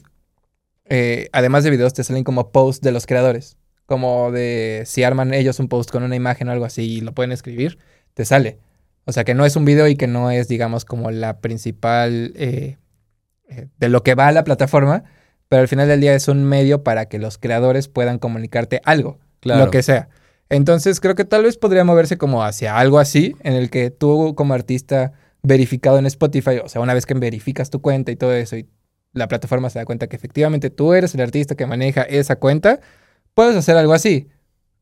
eh, 0.86 1.28
además 1.32 1.64
de 1.64 1.70
videos, 1.70 1.94
te 1.94 2.04
salen 2.04 2.24
como 2.24 2.50
posts 2.50 2.82
de 2.82 2.92
los 2.92 3.06
creadores. 3.06 3.56
Como 3.86 4.32
de 4.32 4.82
si 4.86 5.02
arman 5.02 5.34
ellos 5.34 5.58
un 5.60 5.68
post 5.68 5.90
con 5.90 6.02
una 6.02 6.16
imagen 6.16 6.48
o 6.48 6.52
algo 6.52 6.64
así 6.64 6.82
y 6.84 7.00
lo 7.00 7.12
pueden 7.12 7.32
escribir, 7.32 7.78
te 8.14 8.24
sale. 8.24 8.58
O 9.04 9.12
sea, 9.12 9.24
que 9.24 9.34
no 9.34 9.44
es 9.44 9.56
un 9.56 9.64
video 9.66 9.86
y 9.88 9.96
que 9.96 10.06
no 10.06 10.30
es, 10.30 10.48
digamos, 10.48 10.84
como 10.86 11.10
la 11.10 11.40
principal 11.40 12.32
eh, 12.36 12.78
eh, 13.48 13.68
de 13.78 13.88
lo 13.90 14.02
que 14.02 14.14
va 14.14 14.28
a 14.28 14.32
la 14.32 14.44
plataforma, 14.44 15.04
pero 15.48 15.60
al 15.62 15.68
final 15.68 15.88
del 15.88 16.00
día 16.00 16.14
es 16.14 16.28
un 16.28 16.44
medio 16.44 16.82
para 16.82 17.06
que 17.06 17.18
los 17.18 17.36
creadores 17.36 17.88
puedan 17.88 18.18
comunicarte 18.18 18.80
algo, 18.84 19.18
Claro. 19.40 19.66
lo 19.66 19.70
que 19.70 19.82
sea. 19.82 20.08
Entonces 20.48 21.00
creo 21.00 21.14
que 21.14 21.26
tal 21.26 21.42
vez 21.42 21.58
podría 21.58 21.84
moverse 21.84 22.16
como 22.16 22.42
hacia 22.44 22.78
algo 22.78 22.98
así, 22.98 23.34
en 23.40 23.52
el 23.52 23.68
que 23.68 23.90
tú 23.90 24.34
como 24.34 24.54
artista 24.54 25.12
verificado 25.44 25.98
en 25.98 26.06
Spotify, 26.06 26.58
o 26.64 26.68
sea, 26.68 26.80
una 26.80 26.94
vez 26.94 27.06
que 27.06 27.14
verificas 27.14 27.70
tu 27.70 27.80
cuenta 27.80 28.10
y 28.10 28.16
todo 28.16 28.32
eso 28.32 28.56
y 28.56 28.66
la 29.12 29.28
plataforma 29.28 29.70
se 29.70 29.78
da 29.78 29.84
cuenta 29.84 30.08
que 30.08 30.16
efectivamente 30.16 30.70
tú 30.70 30.92
eres 30.94 31.14
el 31.14 31.20
artista 31.20 31.54
que 31.54 31.66
maneja 31.66 32.02
esa 32.02 32.36
cuenta, 32.36 32.80
puedes 33.34 33.54
hacer 33.54 33.76
algo 33.76 33.92
así, 33.92 34.28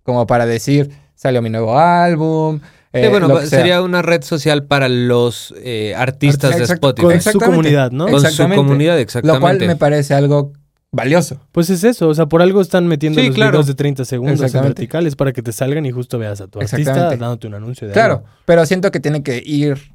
como 0.04 0.26
para 0.26 0.46
decir, 0.46 0.90
salió 1.14 1.42
mi 1.42 1.50
nuevo 1.50 1.78
álbum. 1.78 2.60
Sí, 2.94 3.00
eh, 3.00 3.08
bueno, 3.08 3.26
lo 3.28 3.40
que 3.40 3.46
sea. 3.46 3.58
sería 3.58 3.82
una 3.82 4.02
red 4.02 4.22
social 4.22 4.64
para 4.64 4.88
los 4.88 5.52
eh, 5.62 5.94
artistas 5.96 6.56
de 6.56 6.64
Spotify. 6.64 7.06
Con 7.06 7.20
su 7.20 7.38
comunidad, 7.40 7.90
¿no? 7.90 8.04
Con 8.06 8.20
su 8.20 8.26
Exactamente. 8.26 8.56
comunidad, 8.56 8.94
Lo 8.94 9.00
exactamente. 9.00 9.40
cual 9.40 9.58
me 9.66 9.76
parece 9.76 10.14
algo 10.14 10.52
valioso. 10.90 11.40
Pues 11.52 11.70
es 11.70 11.84
eso, 11.84 12.08
o 12.08 12.14
sea, 12.14 12.26
por 12.26 12.42
algo 12.42 12.60
están 12.60 12.86
metiendo 12.86 13.20
Sí, 13.20 13.26
los 13.28 13.34
claro. 13.34 13.52
videos 13.52 13.66
de 13.66 13.74
30 13.74 14.04
segundos 14.04 14.54
en 14.54 14.62
verticales 14.62 15.16
para 15.16 15.32
que 15.32 15.42
te 15.42 15.52
salgan 15.52 15.86
y 15.86 15.90
justo 15.90 16.18
veas 16.18 16.40
a 16.42 16.48
tu 16.48 16.58
artista 16.58 16.78
Exactamente. 16.78 17.16
dándote 17.16 17.46
un 17.46 17.54
anuncio 17.54 17.86
de 17.88 17.94
Claro, 17.94 18.14
algo. 18.16 18.26
pero 18.44 18.66
siento 18.66 18.90
que 18.90 19.00
tiene 19.00 19.22
que 19.22 19.42
ir, 19.44 19.91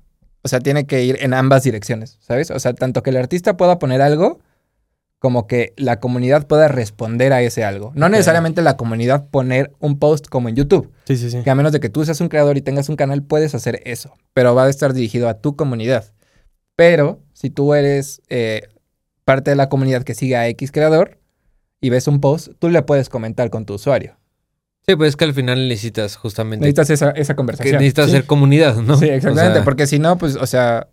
o 0.48 0.50
sea, 0.50 0.62
tiene 0.62 0.86
que 0.86 1.04
ir 1.04 1.18
en 1.20 1.34
ambas 1.34 1.64
direcciones, 1.64 2.18
¿sabes? 2.22 2.52
O 2.52 2.60
sea, 2.60 2.74
tanto 2.74 3.04
que 3.04 3.10
el 3.10 3.18
artista 3.18 3.58
pueda 3.58 3.80
poner 3.80 4.02
algo, 4.02 4.40
como 5.20 5.46
que 5.46 5.74
la 5.76 6.00
comunidad 6.00 6.48
pueda 6.48 6.70
responder 6.70 7.34
a 7.34 7.42
ese 7.42 7.66
algo. 7.66 7.92
No 7.96 8.08
necesariamente 8.08 8.62
la 8.62 8.78
comunidad 8.78 9.28
poner 9.30 9.74
un 9.80 10.00
post 10.00 10.28
como 10.28 10.48
en 10.48 10.56
YouTube, 10.56 10.90
Sí, 11.06 11.18
sí, 11.18 11.30
sí. 11.30 11.42
que 11.44 11.50
a 11.50 11.56
menos 11.56 11.74
de 11.74 11.82
que 11.82 11.90
tú 11.90 12.06
seas 12.06 12.22
un 12.22 12.30
creador 12.30 12.56
y 12.58 12.62
tengas 12.62 12.88
un 12.88 12.96
canal, 12.96 13.24
puedes 13.24 13.54
hacer 13.54 13.82
eso, 13.84 14.14
pero 14.34 14.56
va 14.56 14.64
a 14.64 14.70
estar 14.70 14.94
dirigido 14.94 15.28
a 15.28 15.34
tu 15.42 15.56
comunidad. 15.58 16.14
Pero 16.78 17.20
si 17.34 17.50
tú 17.50 17.74
eres 17.74 18.22
eh, 18.30 18.62
parte 19.26 19.50
de 19.50 19.58
la 19.58 19.68
comunidad 19.68 20.04
que 20.04 20.14
sigue 20.16 20.38
a 20.38 20.48
X 20.48 20.72
creador 20.72 21.20
y 21.82 21.90
ves 21.90 22.08
un 22.08 22.22
post, 22.22 22.54
tú 22.60 22.70
le 22.70 22.82
puedes 22.84 23.10
comentar 23.10 23.50
con 23.50 23.66
tu 23.66 23.74
usuario. 23.74 24.16
Sí, 24.90 24.96
pues 24.96 25.10
es 25.10 25.16
que 25.18 25.26
al 25.26 25.34
final 25.34 25.68
necesitas 25.68 26.16
justamente... 26.16 26.64
Necesitas 26.66 26.90
esa, 26.92 27.10
esa 27.12 27.34
que 27.34 27.36
conversación. 27.36 27.76
necesitas 27.76 28.06
Sí. 28.06 28.12
hacer 28.16 28.26
comunidad, 28.26 28.78
¿no? 28.78 28.96
Sí, 28.98 29.06
exactamente, 29.10 29.52
O 29.52 29.54
sea, 29.56 29.64
porque 29.66 29.86
si 29.86 30.00
no, 30.00 30.18
pues, 30.18 30.38
o 30.38 30.48
sea, 30.48 30.88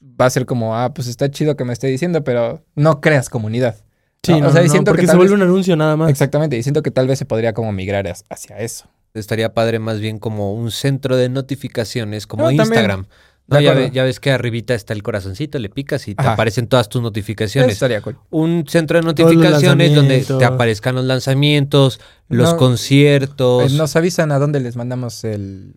va 0.00 0.26
a 0.26 0.30
ser 0.30 0.46
como, 0.46 0.76
ah, 0.76 0.94
pues 0.94 1.08
está 1.08 1.28
chido 1.28 1.56
que 1.56 1.64
me 1.64 1.72
esté 1.72 1.88
diciendo, 1.88 2.22
pero 2.22 2.64
no 2.76 3.00
creas 3.00 3.28
comunidad. 3.28 3.74
Sí, 4.22 4.30
No, 4.34 4.38
no, 4.42 4.48
o 4.48 4.52
sea, 4.52 4.60
no, 4.60 4.66
y 4.66 4.70
siento 4.70 4.92
que 4.92 4.98
porque 4.98 5.06
se 5.08 5.16
vuelve 5.16 5.32
vez- 5.34 5.42
un 5.42 5.48
anuncio 5.48 5.74
nada 5.74 5.96
más. 5.96 6.10
Exactamente, 6.10 6.56
y 6.56 6.62
siento 6.62 6.82
que 6.82 6.92
tal 6.92 7.08
vez 7.08 7.18
se 7.18 7.24
podría 7.24 7.52
como 7.54 7.72
migrar 7.72 8.06
hacia 8.30 8.58
eso. 8.60 8.86
Estaría 9.14 9.52
padre 9.52 9.80
más 9.80 9.98
bien 9.98 10.20
como 10.20 10.54
un 10.54 10.70
centro 10.70 11.16
de 11.16 11.28
notificaciones, 11.28 12.28
como 12.28 12.44
No, 12.44 12.56
también. 12.56 13.06
No, 13.48 13.60
ya, 13.60 13.70
acuerdo. 13.72 13.88
ve- 13.88 13.94
ya 13.94 14.04
ves 14.04 14.20
que 14.20 14.30
arribita 14.30 14.74
está 14.74 14.92
el 14.94 15.02
corazoncito, 15.02 15.58
le 15.58 15.68
picas 15.68 16.06
y 16.08 16.14
te 16.14 16.22
Ajá. 16.22 16.32
aparecen 16.34 16.68
todas 16.68 16.88
tus 16.88 17.02
notificaciones. 17.02 17.72
estaría 17.72 18.00
cool. 18.00 18.16
Un 18.30 18.64
centro 18.68 18.98
de 18.98 19.04
notificaciones 19.04 19.94
donde 19.94 20.20
te 20.20 20.44
aparezcan 20.44 20.94
los 20.94 21.04
lanzamientos, 21.04 22.00
los 22.28 22.52
No, 22.52 22.56
conciertos. 22.56 23.72
Eh, 23.72 23.76
Nos 23.76 23.94
avisan 23.96 24.32
a 24.32 24.38
dónde 24.38 24.60
les 24.60 24.76
mandamos 24.76 25.24
el 25.24 25.74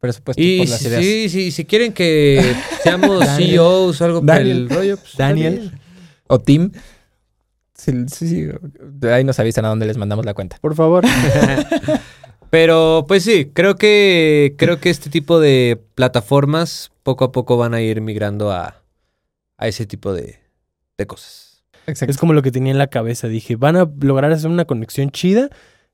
presupuesto 0.00 0.40
y 0.42 0.58
por 0.58 0.68
las 0.68 0.82
ideas. 0.82 1.02
sí, 1.04 1.28
sí, 1.28 1.50
si 1.50 1.64
quieren 1.64 1.92
que 1.92 2.40
seamos 2.82 3.18
Daniel. 3.18 3.50
CEOs 3.50 4.00
o 4.00 4.04
algo 4.04 4.20
por 4.20 4.26
Daniel. 4.26 4.56
el 4.56 4.70
rollo, 4.70 4.96
pues, 4.96 5.16
Daniel. 5.16 5.72
O 6.28 6.38
Team. 6.38 6.70
Sí, 7.74 7.92
sí, 8.08 8.28
sí, 8.28 8.46
de 8.80 9.12
ahí 9.12 9.22
nos 9.24 9.38
avisan 9.38 9.64
a 9.64 9.68
dónde 9.68 9.86
les 9.86 9.96
mandamos 9.96 10.24
la 10.24 10.34
cuenta. 10.34 10.56
Por 10.60 10.74
favor. 10.74 11.04
Pero 12.50 13.04
pues 13.06 13.24
sí, 13.24 13.50
creo 13.52 13.76
que 13.76 14.54
creo 14.56 14.80
que 14.80 14.88
este 14.90 15.10
tipo 15.10 15.38
de 15.38 15.78
plataformas 15.94 16.90
poco 17.08 17.24
a 17.24 17.32
poco 17.32 17.56
van 17.56 17.72
a 17.72 17.80
ir 17.80 18.02
migrando 18.02 18.52
a, 18.52 18.82
a 19.56 19.66
ese 19.66 19.86
tipo 19.86 20.12
de, 20.12 20.40
de 20.98 21.06
cosas. 21.06 21.64
Exacto. 21.86 22.10
es 22.10 22.18
como 22.18 22.34
lo 22.34 22.42
que 22.42 22.50
tenía 22.50 22.70
en 22.70 22.76
la 22.76 22.88
cabeza. 22.88 23.28
Dije, 23.28 23.56
van 23.56 23.76
a 23.76 23.88
lograr 24.02 24.30
hacer 24.30 24.50
una 24.50 24.66
conexión 24.66 25.10
chida 25.10 25.48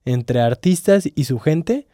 entre 0.04 0.40
artistas 0.40 1.08
y 1.14 1.22
su 1.24 1.38
gente, 1.38 1.86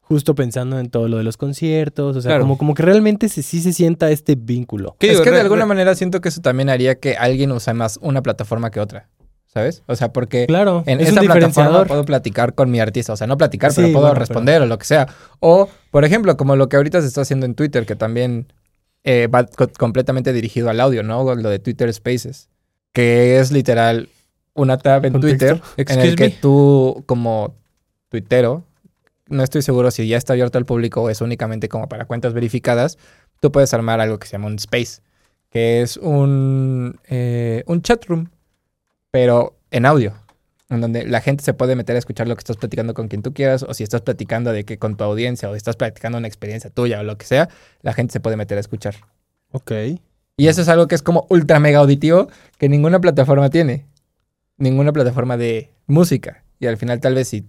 justo 0.00 0.34
pensando 0.34 0.78
en 0.78 0.90
todo 0.90 1.08
lo 1.08 1.16
de 1.16 1.22
los 1.24 1.38
conciertos. 1.38 2.16
O 2.16 2.20
sea, 2.20 2.32
Claro. 2.32 2.42
como, 2.44 2.58
como 2.58 2.74
que 2.74 2.82
realmente 2.82 3.30
se, 3.30 3.42
sí 3.42 3.62
se 3.62 3.72
sienta 3.72 4.10
este 4.10 4.34
vínculo. 4.34 4.94
¿Qué 4.98 5.06
es 5.06 5.12
digo? 5.14 5.24
que 5.24 5.30
de 5.30 5.40
alguna 5.40 5.64
manera 5.64 5.94
siento 5.94 6.20
que 6.20 6.28
eso 6.28 6.42
también 6.42 6.68
haría 6.68 6.96
que 7.00 7.16
alguien 7.16 7.50
use 7.50 7.72
más 7.72 7.98
una 8.02 8.20
plataforma 8.22 8.70
que 8.70 8.80
otra. 8.80 9.08
¿Sabes? 9.46 9.82
O 9.86 9.96
sea, 9.96 10.12
porque 10.12 10.44
Claro, 10.46 10.82
en 10.84 11.00
es 11.00 11.08
esa 11.08 11.22
un 11.22 11.26
plataforma 11.28 11.86
puedo 11.86 12.04
platicar 12.04 12.54
con 12.54 12.70
mi 12.70 12.78
artista. 12.78 13.14
O 13.14 13.16
sea, 13.16 13.26
no 13.26 13.38
platicar, 13.38 13.72
Sí, 13.72 13.76
pero 13.80 13.92
puedo 13.94 14.06
bueno, 14.08 14.18
responder 14.20 14.60
o 14.60 14.66
lo 14.66 14.76
que 14.76 14.84
sea. 14.84 15.08
O, 15.40 15.70
por 15.90 16.04
ejemplo, 16.04 16.36
como 16.36 16.56
lo 16.56 16.68
que 16.68 16.76
ahorita 16.76 17.00
se 17.00 17.06
está 17.06 17.22
haciendo 17.22 17.46
en 17.46 17.54
Twitter, 17.54 17.86
que 17.86 17.96
también 17.96 18.52
eh, 19.06 19.26
va 19.28 19.46
co- 19.46 19.70
completamente 19.78 20.34
dirigido 20.34 20.68
al 20.68 20.80
audio, 20.80 21.02
¿no? 21.02 21.34
Lo 21.34 21.48
de 21.48 21.58
Twitter 21.58 21.90
Spaces. 21.94 22.50
Que 22.92 23.38
es 23.38 23.52
literal 23.52 24.08
una 24.52 24.76
tab 24.78 25.04
en 25.06 25.12
Contexto. 25.12 25.58
Twitter 25.76 25.86
en 25.94 26.00
el 26.00 26.16
que 26.16 26.24
me. 26.24 26.30
tú, 26.30 27.02
como 27.06 27.54
tuitero, 28.08 28.64
no 29.28 29.42
estoy 29.42 29.62
seguro 29.62 29.90
si 29.90 30.06
ya 30.06 30.16
está 30.16 30.32
abierto 30.32 30.58
al 30.58 30.64
público 30.66 31.02
o 31.02 31.10
es 31.10 31.20
únicamente 31.20 31.68
como 31.68 31.88
para 31.88 32.04
cuentas 32.06 32.32
verificadas, 32.32 32.96
tú 33.40 33.50
puedes 33.52 33.72
armar 33.74 34.00
algo 34.00 34.18
que 34.18 34.26
se 34.26 34.32
llama 34.32 34.46
un 34.48 34.54
space, 34.56 35.02
que 35.50 35.82
es 35.82 35.96
un, 35.98 36.98
eh, 37.08 37.62
un 37.66 37.82
chat 37.82 38.04
room, 38.06 38.30
pero 39.10 39.56
en 39.70 39.84
audio, 39.86 40.14
en 40.68 40.80
donde 40.80 41.06
la 41.06 41.20
gente 41.20 41.44
se 41.44 41.54
puede 41.54 41.76
meter 41.76 41.96
a 41.96 41.98
escuchar 41.98 42.26
lo 42.28 42.34
que 42.34 42.40
estás 42.40 42.56
platicando 42.56 42.94
con 42.94 43.08
quien 43.08 43.22
tú 43.22 43.32
quieras, 43.32 43.62
o 43.62 43.72
si 43.74 43.84
estás 43.84 44.00
platicando 44.00 44.52
de 44.52 44.64
que 44.64 44.78
con 44.78 44.96
tu 44.96 45.04
audiencia, 45.04 45.48
o 45.48 45.54
estás 45.54 45.76
platicando 45.76 46.18
una 46.18 46.26
experiencia 46.26 46.70
tuya 46.70 47.00
o 47.00 47.02
lo 47.02 47.16
que 47.16 47.26
sea, 47.26 47.48
la 47.82 47.92
gente 47.92 48.12
se 48.12 48.20
puede 48.20 48.36
meter 48.36 48.56
a 48.58 48.60
escuchar. 48.60 48.96
Ok. 49.52 49.72
Y 50.36 50.48
eso 50.48 50.60
es 50.60 50.68
algo 50.68 50.86
que 50.86 50.94
es 50.94 51.02
como 51.02 51.26
ultra 51.30 51.60
mega 51.60 51.78
auditivo 51.78 52.28
que 52.58 52.68
ninguna 52.68 53.00
plataforma 53.00 53.48
tiene. 53.48 53.86
Ninguna 54.58 54.92
plataforma 54.92 55.36
de 55.36 55.70
música. 55.86 56.44
Y 56.58 56.66
al 56.66 56.76
final 56.76 57.00
tal 57.00 57.14
vez 57.14 57.28
si 57.28 57.46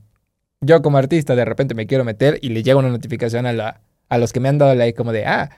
yo 0.61 0.81
como 0.81 0.97
artista 0.97 1.35
de 1.35 1.45
repente 1.45 1.75
me 1.75 1.87
quiero 1.87 2.03
meter 2.03 2.39
y 2.41 2.49
le 2.49 2.63
llega 2.63 2.79
una 2.79 2.89
notificación 2.89 3.45
a, 3.45 3.53
la, 3.53 3.81
a 4.09 4.17
los 4.17 4.31
que 4.31 4.39
me 4.39 4.49
han 4.49 4.57
dado 4.57 4.75
like 4.75 4.95
como 4.95 5.11
de, 5.11 5.25
ah, 5.25 5.49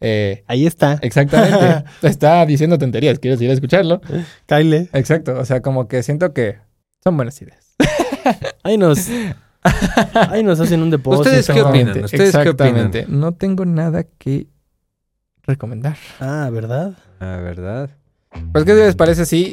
eh, 0.00 0.44
Ahí 0.46 0.66
está. 0.66 0.98
exactamente, 1.02 1.84
te 2.00 2.08
está 2.08 2.44
diciendo 2.44 2.78
tonterías, 2.78 3.18
¿quieres 3.18 3.40
ir 3.40 3.50
a 3.50 3.54
escucharlo? 3.54 4.00
Kyle. 4.46 4.88
Exacto, 4.92 5.38
o 5.38 5.44
sea, 5.44 5.62
como 5.62 5.88
que 5.88 6.02
siento 6.02 6.34
que 6.34 6.58
son 7.06 7.16
buenas 7.16 7.40
ideas. 7.40 7.76
Ahí 8.64 8.76
nos. 8.76 9.08
Ahí 10.28 10.42
nos 10.42 10.58
hacen 10.58 10.82
un 10.82 10.90
depósito. 10.90 11.22
¿Ustedes 11.22 11.46
qué 11.46 11.62
opinan? 11.62 12.04
¿Ustedes 12.04 12.10
qué 12.10 12.48
opinan? 12.48 12.76
Exactamente. 12.88 13.06
No 13.08 13.30
tengo 13.32 13.64
nada 13.64 14.02
que 14.18 14.48
recomendar. 15.44 15.96
Ah, 16.18 16.50
¿verdad? 16.52 16.94
Ah, 17.20 17.38
¿verdad? 17.40 17.90
Pues, 18.52 18.64
¿qué 18.64 18.74
les 18.74 18.96
parece 18.96 19.24
si 19.24 19.52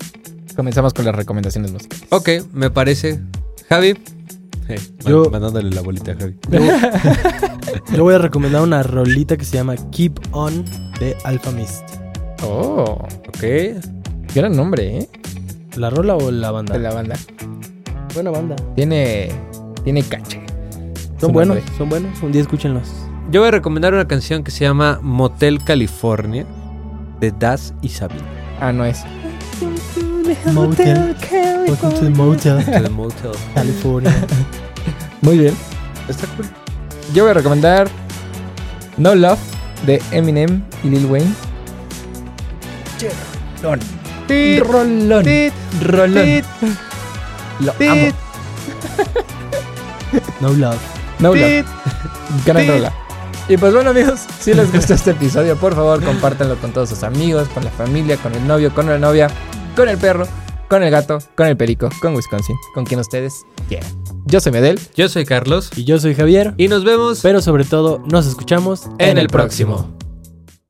comenzamos 0.56 0.96
con 0.96 1.06
las 1.06 1.13
recomendaciones 1.13 1.72
musicales? 1.72 2.08
Ok, 2.10 2.30
me 2.54 2.72
parece. 2.72 3.20
Javi. 3.70 3.94
Yo- 5.06 5.30
mandándole 5.30 5.70
la 5.70 5.82
bolita 5.82 6.13
a 6.13 6.16
Javi. 6.16 6.36
Yo, 6.50 6.60
yo 7.96 8.04
voy 8.04 8.16
a 8.16 8.18
recomendar 8.18 8.63
una 8.63 8.82
rolita 8.82 9.38
que 9.38 9.46
se 9.46 9.58
llama 9.58 9.76
Keep 9.92 10.20
On 10.32 10.66
de 11.00 11.16
Alpha 11.24 11.52
Mist. 11.52 11.84
Oh, 12.42 12.98
Ok. 13.28 13.44
gran 14.34 14.56
nombre, 14.56 14.98
¿eh? 14.98 15.10
¿La 15.76 15.90
rola 15.90 16.16
o 16.16 16.32
la 16.32 16.52
banda? 16.52 16.78
La 16.78 16.94
banda. 16.94 17.16
Buena 18.14 18.30
banda. 18.32 18.56
Tiene, 18.76 19.30
tiene 19.84 20.04
caché. 20.04 20.42
Son 21.20 21.30
Su 21.30 21.34
buenos, 21.34 21.56
nombre. 21.58 21.78
son 21.78 21.90
buenos. 21.90 22.22
Un 22.22 22.32
día 22.32 22.42
escúchenlos. 22.42 22.90
Yo 23.32 23.42
voy 23.42 23.48
a 23.48 23.52
recomendar 23.52 23.94
una 23.94 24.08
canción 24.08 24.44
que 24.44 24.52
se 24.52 24.66
llama 24.66 25.00
Motel 25.02 25.64
California 25.64 26.46
de 27.20 27.32
Das 27.32 27.74
y 27.82 27.90
Sabina. 27.90 28.22
Ah, 28.60 28.72
no 28.72 28.86
es. 28.86 29.04
Motel. 30.54 31.16
Welcome 31.68 31.94
to 31.94 32.00
the 32.02 32.10
Motel, 32.10 32.66
The 32.66 32.90
Motel. 32.90 33.32
California. 33.56 34.14
Muy 35.22 35.38
bien. 35.40 35.56
Está 36.08 36.28
cool. 36.36 36.46
Yo 37.14 37.24
voy 37.24 37.32
a 37.32 37.34
recomendar 37.34 37.88
No 38.98 39.16
Love 39.16 39.40
de 39.86 40.02
Eminem 40.12 40.62
y 40.84 40.90
Lil 40.90 41.06
Wayne. 41.08 41.34
Rolón. 44.28 45.10
Rolón. 45.10 45.26
Rolón. 45.82 46.44
Lo 47.60 47.72
amo. 47.80 48.08
No 50.42 50.50
love. 50.54 50.78
No 51.20 51.34
Love. 51.36 51.66
Gran 52.46 52.68
rola. 52.68 52.94
Y 53.50 53.58
pues 53.58 53.74
bueno 53.74 53.90
amigos, 53.90 54.22
si 54.40 54.54
les 54.54 54.72
gustó 54.72 54.94
este 54.94 55.12
episodio, 55.12 55.58
por 55.58 55.76
favor 55.76 56.02
compártanlo 56.04 56.56
con 56.58 56.72
todos 56.72 56.90
sus 56.90 57.04
amigos, 57.04 57.48
con 57.50 57.64
la 57.66 57.72
familia, 57.72 58.16
con 58.18 58.34
el 58.34 58.48
novio, 58.48 58.74
con 58.74 58.88
la 58.88 58.98
novia, 58.98 59.30
con 59.76 59.90
el 59.90 59.98
perro, 59.98 60.26
con 60.70 60.82
el 60.82 60.90
gato, 60.90 61.20
con 61.36 61.48
el 61.48 61.58
perico, 61.58 61.90
con 62.02 62.16
Wisconsin, 62.16 62.56
con 62.74 62.86
quien 62.86 63.02
ustedes 63.02 63.34
quieran. 63.68 63.90
Yo 64.26 64.40
soy 64.40 64.54
Medel. 64.54 64.80
Yo 64.96 65.10
soy 65.10 65.26
Carlos 65.26 65.70
Y 65.76 65.84
yo 65.84 66.00
soy 66.00 66.16
Javier. 66.16 66.54
y 66.56 66.70
nos 66.70 66.86
vemos 66.86 67.20
Pero 67.22 67.42
sobre 67.42 67.66
todo, 67.66 68.02
nos 68.10 68.26
escuchamos 68.26 68.84
en 68.98 69.18
el 69.18 69.28
próximo. 69.28 69.90